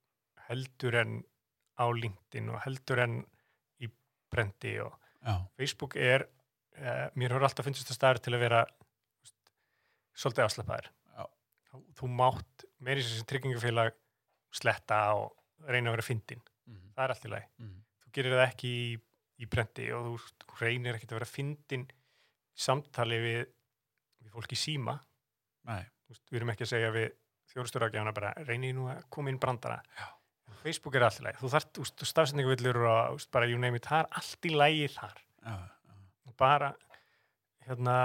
[0.47, 1.17] heldur en
[1.75, 3.17] á LinkedIn og heldur en
[3.83, 3.89] í
[4.31, 4.93] brendi og
[5.25, 6.27] já, Facebook er,
[6.79, 9.55] uh, mér hefur alltaf finnst þetta staður til að vera veist,
[10.15, 10.91] svolítið afslappaður.
[11.15, 11.25] Já.
[11.71, 13.97] Þú, þú mátt meiri sem tryggingafélag
[14.55, 15.33] sletta og
[15.67, 16.43] reyna að vera fyndin.
[16.65, 17.47] mm Það er allt í lagi.
[17.59, 17.79] -hmm.
[18.03, 18.99] Þú gerir það ekki í,
[19.41, 21.85] í brendi og þú, þú reynir ekki að vera fyndin
[22.55, 23.39] samtali við,
[24.23, 24.97] við fólk í síma.
[26.09, 27.09] veist, við erum ekki að segja við
[27.51, 29.81] þjóðstöragjafana bara reynir nú að koma inn brandara.
[29.97, 30.07] Já.
[30.61, 31.39] Facebook er allt í lagi.
[31.41, 34.87] Þú þarft, veist, stafsendingavillur og veist, bara you name it, það er allt í lagi
[34.95, 35.23] þar.
[35.45, 35.55] já,
[36.37, 36.73] bara
[37.65, 37.95] hérna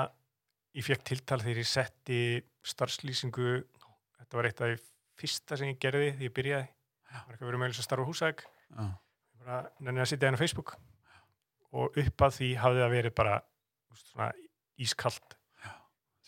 [0.77, 2.21] ég fekk tiltal þegar ég setti
[2.71, 3.49] starfslýsingu
[4.21, 4.79] þetta var eitt af því
[5.21, 6.69] fyrsta sem ég gerði því ég byrjaði
[7.11, 8.45] það var eitthvað verið með að starfa húsæk
[9.41, 10.75] bara nefnir að sitja hérna á Facebook
[11.77, 13.37] og upp að því hafði það verið bara
[14.01, 14.31] svona
[14.81, 15.37] ískalt.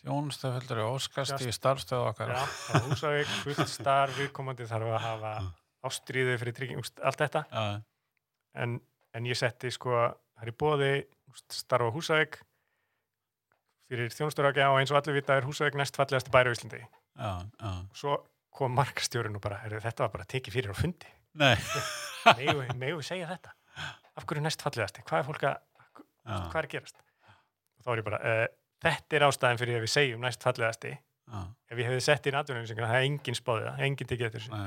[0.03, 2.33] Þjónustaföldur og óskast í starfstöðu okkar.
[2.35, 5.33] Já, á húsæk, fullt starf viðkomandi þarf að hafa
[5.87, 7.43] ástríðu fyrir trygging, allt þetta.
[8.59, 8.75] En,
[9.15, 10.91] en ég setti sko það er í bóði
[11.55, 12.41] starfa húsæk
[13.87, 16.83] fyrir þjónusturagja og eins og allir vita er húsæk næst fallegasti bæri á Íslandi.
[17.63, 18.19] Og svo
[18.53, 21.09] kom markastjórinn og bara, þetta var bara tekið fyrir á fundi.
[21.39, 21.55] Nei.
[22.79, 23.55] Megu segja þetta
[24.17, 25.57] af hverju næst fallegasti, hvað er fólk að
[26.23, 27.01] hvað er að gerast?
[27.77, 28.45] Og þá er ég bara, uh,
[28.85, 30.93] þetta er ástæðin fyrir að við segjum næst fallegasti.
[31.23, 31.39] Já,
[31.71, 34.57] ef ég hefði sett inn atvinnulýsinguna, það er engin spáðið engin tekið eftir þessu,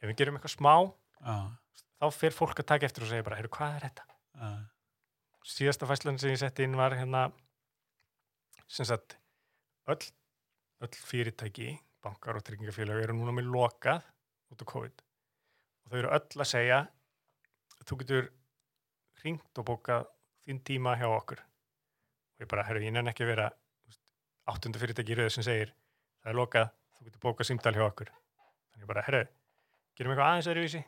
[0.00, 0.74] ef við gerum eitthvað smá
[2.00, 4.06] þá fer fólk að taka eftir og segja bara, heyrðu, hvað er þetta?
[5.50, 7.26] Síðasta fæslan sem ég setti inn var hérna
[8.70, 9.18] sem sagt
[9.92, 10.00] öll,
[10.80, 14.04] öll fyrirtæki bankar og tryggingafélag eru núna með lokað
[14.54, 15.04] út á COVID.
[15.84, 16.80] Og þau eru öll að segja
[17.84, 18.30] þú getur
[19.22, 20.06] hringt og bókað
[20.44, 21.40] þín tíma hjá okkur.
[21.40, 23.48] Og ég bara, herru, ég nenni ekki að vera
[24.50, 25.72] áttundu fyrirtæki í röðu sem segir
[26.20, 28.12] það er lokað, þú getur bókað símdal hjá okkur.
[28.70, 29.22] Þannig ég bara, herru,
[29.96, 30.82] gerum eitthvað aðeins öðruvísi.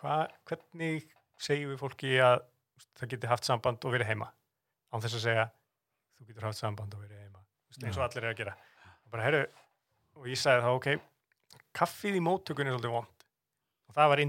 [0.00, 0.16] Hva,
[0.48, 2.40] hvernig segjum við fólki að
[2.98, 4.32] það geti haft samband og verið heima?
[4.92, 5.50] Án þess að segja
[6.16, 7.44] þú getur haft samband og verið heima.
[7.44, 8.56] Þú veist, eins og allir er að gera.
[9.06, 9.44] Og bara herru,
[10.16, 10.88] og ég sagði þá ok
[11.76, 13.26] kaffið í móttökunni er svolítið vond
[13.86, 14.22] og það var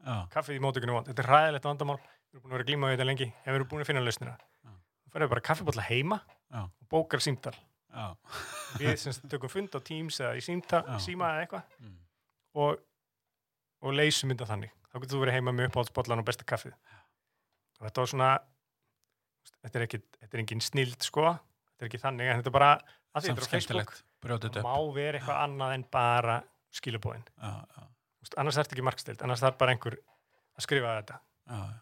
[0.00, 1.98] já, kaffið í móttökunni er vond, þetta er ræðilegt vandamál
[2.30, 3.28] við erum búin að vera að glíma við þetta lengi.
[3.30, 4.36] En við erum búin að finna lausnina.
[4.64, 4.70] Já.
[5.04, 6.20] þú færðu bara kaffibólla heima
[6.50, 6.60] Já.
[6.62, 7.54] og bókar símtal.
[8.78, 11.72] Við semst tökum fund á Teams eða í símta, síma eða eitthvað.
[11.82, 11.96] Mm,
[12.62, 12.84] og,
[13.82, 14.76] og leysum þetta þannig.
[14.90, 16.76] Þá getur þú verið heima með uppáhaldsbollan og besta kaffið.
[17.80, 18.30] Og þetta var svona
[19.58, 21.26] þetta er ekki, þetta er engin snild sko.
[21.72, 23.94] Þetta er ekki þannig, en þetta er bara að þetta er á Facebook
[24.62, 26.36] má vera eitthvað annað en bara
[27.34, 27.84] já,
[28.36, 31.16] annars er þetta ekki markstild annars þarf bara einhver að skrifa þetta.
[31.50, 31.78] Já, já,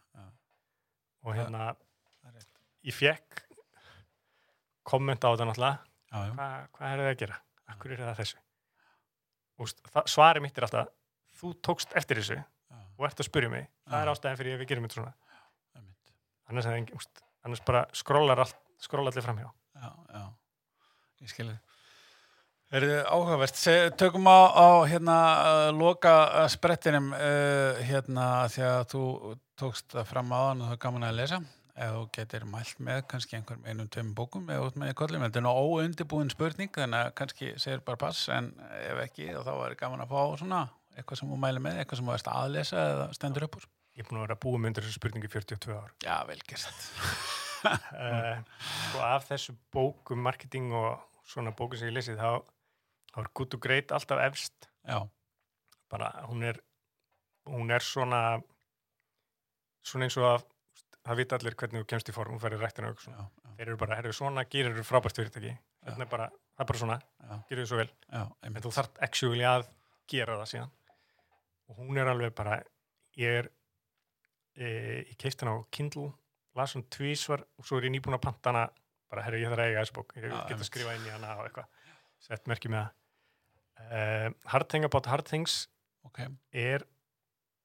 [1.27, 1.71] og hérna,
[2.29, 2.47] er
[2.89, 3.43] ég fekk
[4.89, 5.85] komment á þetta náttúrulega.
[6.09, 7.41] Hva, hvað er það að gera,
[7.75, 8.43] akkur er það þessu?
[9.59, 10.93] Og veist, það, svari mitt er alltaf
[11.39, 12.45] þú tókst eftir þessu já,
[12.97, 14.13] og ert að spyrja mig, það er Já.
[14.15, 15.15] ástæðan fyrir að við gerum þetta svona.
[16.49, 18.41] Annars, er engin, úst, annars bara skrólar
[19.11, 19.51] allir framhjá.
[19.79, 20.23] Já, já,
[21.23, 21.59] ég skilði
[22.69, 23.61] Er þið áhugavert?
[23.97, 25.19] Tökum á, á hérna
[25.73, 26.15] loka
[26.53, 29.05] sprettinum uh, hérna því að þú
[29.59, 31.39] tókst það fram hann og það er gaman að lesa.
[31.79, 35.23] Ef þú getur mælt með kannski einhverjum einum tveim bókum eða út með í kollum
[35.23, 38.51] þetta er nú óundibúin spurning þannig að kannski segir bara pass en
[38.81, 40.65] ef ekki þá er gaman að fá svona
[40.99, 43.69] eitthvað sem þú mæli með, eitthvað sem þú veist að lesa eða stendur upp úr.
[43.95, 45.95] ég er búin að vera að búa með undir þessu spurningu í 42 ár.
[46.03, 46.83] Já, vel gert.
[47.71, 48.43] uh,
[48.89, 52.43] sko af þessu bókum marketing og svona bókum sem ég lesið þá,
[53.15, 54.71] þá er Good to Great alltaf efst.
[54.83, 54.99] Já,
[55.91, 56.59] bara hún er
[57.49, 58.41] hún er svona
[59.87, 60.47] svona eins og að
[61.09, 63.27] það vita allir hvernig þú kemst í form, hún færi rættina og já, svona.
[63.29, 65.55] já, þeir eru bara, herru svona gerir þú frábært fyrirtæki.
[65.87, 66.27] Þetta er bara,
[66.57, 67.89] það er bara svona, já, gerir þú svo vel.
[68.13, 69.69] Já, en þú þarft actually að
[70.13, 70.75] gera það síðan.
[71.69, 72.59] Og hún er alveg bara
[73.19, 73.51] ég er
[74.57, 74.69] e,
[75.09, 76.11] ég keist hann á Kindle
[76.59, 78.67] las hún tvísvar og svo er ég nýbúin að panta hana
[79.09, 81.13] bara, herri, ég þarf að eiga þessu bók ég Já, get að skrifa inn í
[81.15, 81.69] hana og eitthvað.
[82.19, 82.95] Sett merki með það.
[83.79, 85.69] Uh, Hard Thing About Hard Things
[86.09, 86.83] ok, er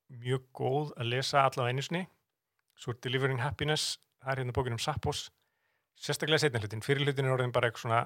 [0.09, 2.03] mjög góð að lesa allavega einu sinni.
[2.79, 5.27] Svo er Delivering Happiness það er hérna bókin um Sappos.
[5.99, 8.01] Sérstaklega setni hlutin, fyrir hlutin er orðin bara eitthvað svona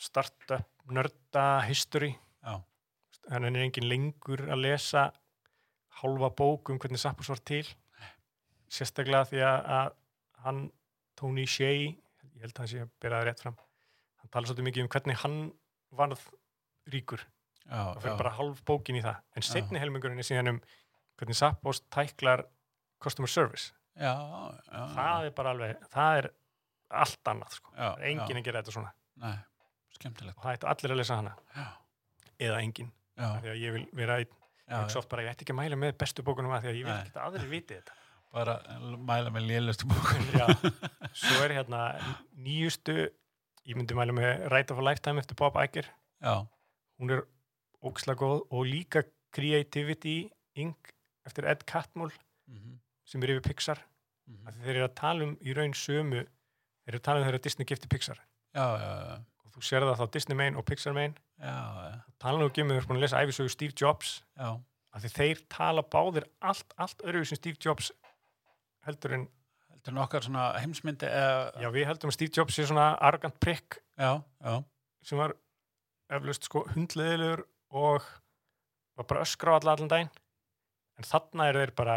[0.00, 2.12] startup, nörda, history.
[2.44, 2.60] Já,
[3.28, 5.08] þannig er engin lengur að lesa
[6.00, 7.66] hálfa bók um hvernig Sappos var til.
[8.70, 9.92] Sérstaklega því að, að
[10.46, 10.64] hann,
[11.18, 11.94] Tony Shea
[12.34, 13.56] ég held að hann sé að bera það rétt fram
[14.20, 15.38] hann tala svolítið mikið um hvernig hann
[15.94, 16.24] varð
[16.92, 17.22] ríkur
[17.68, 19.22] það fyrir bara hálf bókin í það.
[19.36, 20.60] En setni helmingurinn er síðan um
[21.18, 22.44] hvernig Sappos tæklar
[23.02, 23.72] customer service.
[23.94, 24.14] Já,
[24.66, 26.30] já, það er bara alveg, það er
[27.04, 28.92] allt annað sko, það er engin já, að gera þetta svona.
[29.22, 29.34] Nei,
[30.34, 31.66] og það ættu allir að lesa hana, já,
[32.48, 34.32] eða engin já, af því að ég vil vera einn,
[34.66, 36.80] já, ég oft bara ég ætti ekki að mæla með bestu bókunum að því að
[36.80, 38.00] ég vil ekki að aðrir viti þetta.
[38.34, 38.56] Bara
[39.12, 40.48] mæla með lélustu bókun, Já,
[41.22, 41.84] svo er hérna
[42.34, 42.96] nýjustu,
[43.62, 45.86] ég myndi mæla með Right of a Lifetime eftir Bob Iger.
[46.18, 46.34] Já,
[46.98, 47.22] hún er
[47.84, 49.04] ókslega góð og líka
[49.34, 50.30] Creativity
[50.60, 50.92] Inc.
[51.26, 52.12] eftir Ed Catmull
[52.50, 53.80] mhm, sem er yfir Pixar.
[54.46, 57.26] Af því þeir eru að tala um í raun sömu þeir eru að tala um
[57.26, 58.20] þeirra Disney gifti Pixar.
[58.54, 61.16] Já, já, já, og þú sér það þá Disney main og Pixar main.
[61.42, 61.56] Já,
[62.22, 64.20] tala nú ekki um þeir eru að lesa æfisögu Steve Jobs.
[64.94, 67.90] Því þeir tala báðir allt, allt öðru sem Steve Jobs
[68.86, 69.24] heldur en,
[69.72, 72.92] þetta er nokkar svona heimsmyndi, eða, já við heldum að Steve Jobs sé svona
[73.98, 74.54] já, já,
[75.02, 75.34] sem var
[76.14, 77.44] eflaust sko hundleðilegur
[77.74, 78.04] og
[78.94, 80.12] var bara öskra á alla allan daginn.
[80.98, 81.96] En þarna er þeir bara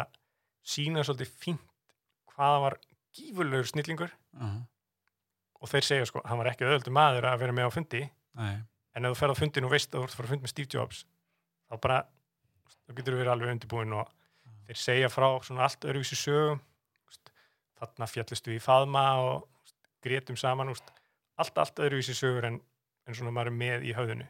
[0.66, 1.94] sína svolítið fínt
[2.34, 2.80] hvaða var
[3.18, 4.12] gífurlegur snillingur.
[4.38, 4.66] Uh
[5.58, 8.04] og þeir segja sko, hann var ekki öðvöldu maður að vera með á fundi.
[8.38, 8.60] Nei,
[8.98, 10.46] en ef þú ferð á fundin og veist að þú ert að fara að fund
[10.46, 11.04] með Steve Jobs
[11.68, 11.98] þá bara,
[12.86, 14.12] þá getur þú verið alveg undirbúin og
[14.68, 16.62] þeir segja frá svona allt öðruvísi sögum
[17.78, 19.72] þarna fjallistu í faðma og
[20.06, 20.92] grétum saman allt,
[21.38, 22.62] allt öðruvísi sögur en,
[23.06, 24.30] en svona maður er með í höfðinu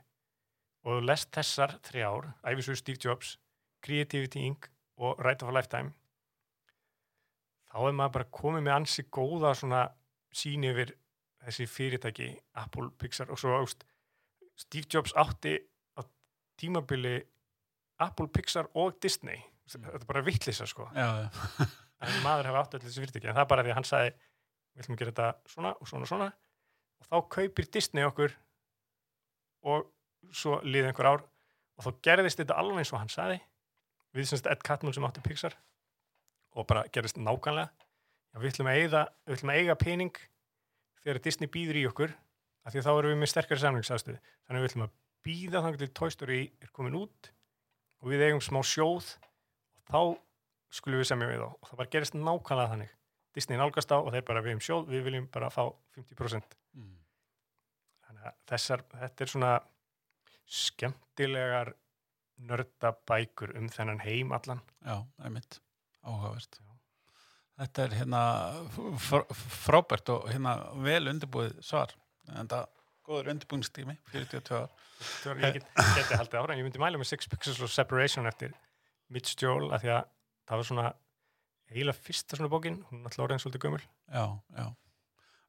[0.88, 3.35] og þú lest þessar þrjár, æfisögur Steve Jobs
[3.83, 4.69] Creativity Inc.
[4.97, 5.91] og Right of a Lifetime
[7.67, 9.83] þá er maður bara komið með ansi góða svona
[10.33, 10.93] síni yfir
[11.45, 12.29] þessi fyrirtæki
[12.59, 13.83] Apple, Pixar og svo úst,
[14.57, 15.57] Steve Jobs átti
[15.99, 16.01] á
[16.59, 17.19] tímabili
[18.01, 19.39] Apple, Pixar og Disney.
[19.67, 20.88] Þetta er bara vittlisa sko.
[20.95, 21.67] Já, já,
[22.05, 23.29] en maður hefði átt öll þessi fyrirtæki.
[23.29, 25.89] En það er bara því að hann sagði við ætlum að gera þetta svona og
[25.91, 26.27] svona og svona.
[26.97, 28.35] Og þá kaupir Disney okkur
[29.67, 29.89] og
[30.34, 31.24] svo liði einhver ár
[31.78, 33.39] og þá gerðist þetta alveg eins og hann sagði.
[34.15, 35.57] Við semst Ed Catmull sem átti Pixar
[36.57, 37.70] og bara gerðist nákvæmlega.
[38.34, 40.22] Já, við ætlum eiga, við ætlum að eiga pening
[41.03, 42.13] þegar Disney býður í okkur
[42.65, 44.95] af því að þá erum við með sterkari samlingsaðstöð þannig við ætlum að
[45.28, 47.32] býða þannig til Toy Story er komin út
[48.01, 49.13] og við eigum smá sjóð
[49.78, 50.01] og þá
[50.78, 51.49] skulum við semja við þá.
[51.53, 52.93] Og það bara gerist nákvæmlega þannig.
[53.38, 55.63] Disney nálgast á og þeir bara við um sjóð við viljum bara fá
[55.93, 56.93] 50% mm,
[58.07, 59.51] þannig að þessar, þetta er svona
[60.48, 61.74] skemmtilegar
[62.48, 65.60] nördabækur um þennan heim allan já, einmitt,
[66.06, 66.60] áhugavert.
[66.62, 66.74] Já.
[67.58, 68.22] Þetta er hérna
[69.02, 71.95] fr frábært og hérna vel undirbúið svar,
[72.36, 72.68] en það
[73.08, 74.72] góður undirbúingstími, 42 ár.
[75.41, 78.54] Ég get, geti haldið ára en ég myndi mæla með Six Pixels of Separation eftir
[79.14, 80.10] Mitch Joel af því að
[80.48, 80.88] það var svona
[81.72, 84.26] eiginlega fyrsta svona bókin, hún er alltaf orðin svolítið gömul Já,
[84.58, 84.68] já.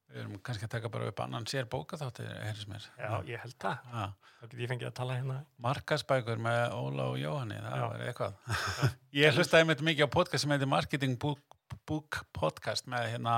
[0.08, 2.84] Við erum kannski að taka bara upp annan sér bóka þátti, heyrðis mér.
[2.96, 4.04] Já, ég held það, Já.
[4.38, 5.34] þá get ég fengið að tala hérna
[5.66, 7.82] Markasbækur með Óla og Jóhanni, það Já.
[7.84, 8.38] var eitthvað.
[9.20, 13.34] ég hlustaði með mikið á podcast sem heitir Marketing Book, Book Podcast með hérna,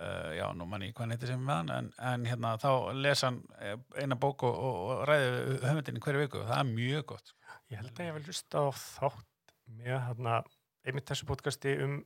[0.00, 3.38] uh, já, nú manni hvað neytir sem með hann, en, en hérna þá lesa hann
[3.60, 6.42] eh, eina bók og, og, og ræði höfundinni hverju viku.
[6.48, 7.34] Það er mjög gott.
[7.70, 10.40] Ég held að ég vil hlusta á þátt með hérna,
[10.82, 12.00] einmitt þessu podcasti um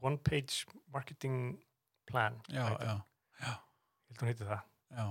[0.00, 0.62] One Page
[0.94, 1.58] Marketing
[2.10, 2.86] Plan Já, heitir.
[3.40, 3.52] já,
[4.10, 4.62] Ég held hún heitir það,
[4.98, 5.04] já,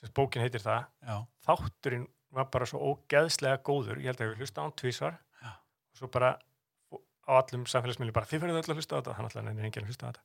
[0.00, 0.84] sem bókin heitir það.
[1.02, 1.16] Já,
[1.48, 3.98] þátturinn var bara svo ógeðslega góður.
[4.02, 5.50] Ég held að ég hlusta á hann tvísvar Já.
[5.56, 6.34] og svo bara
[7.26, 9.14] á allum samfélagsmiðlum bara þið verður öll að hlusta á þetta.
[9.18, 10.22] Hann alltaf nefnir enginn að hlusta á þetta.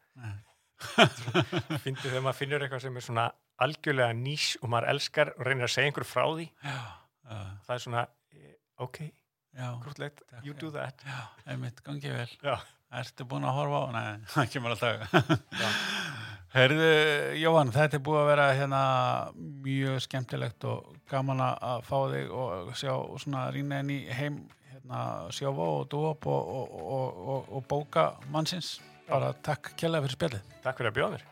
[1.84, 3.26] Fyndi þegar maður finnur eitthvað sem er svona
[3.62, 6.48] algjörlega nýs og maður elskar og reynir að segja einhver frá því.
[6.66, 6.78] Já,
[7.30, 8.04] já, það er svona,
[8.34, 9.00] eh, ok,
[9.62, 11.04] já, grútlegt you do that.
[11.06, 11.20] Já,
[11.54, 12.30] einmitt, gangið vel.
[12.42, 12.56] Já.
[12.92, 13.88] Ertu búin að horfa á?
[13.96, 15.22] Nei, það kemur alltaf.
[16.56, 16.88] Herðu,
[17.40, 18.82] Jóhann, þetta er búið að vera hérna
[19.64, 22.92] mjög skemmtilegt og gaman að fá þig og sjá
[23.24, 24.42] svona inn í heim
[24.74, 28.80] hérna sjófa og dúop og, og, og, og, bóka mannsins.
[29.08, 30.58] Bara takk kjærlega fyrir spjallið.
[30.66, 31.30] takk fyrir að bjóða mér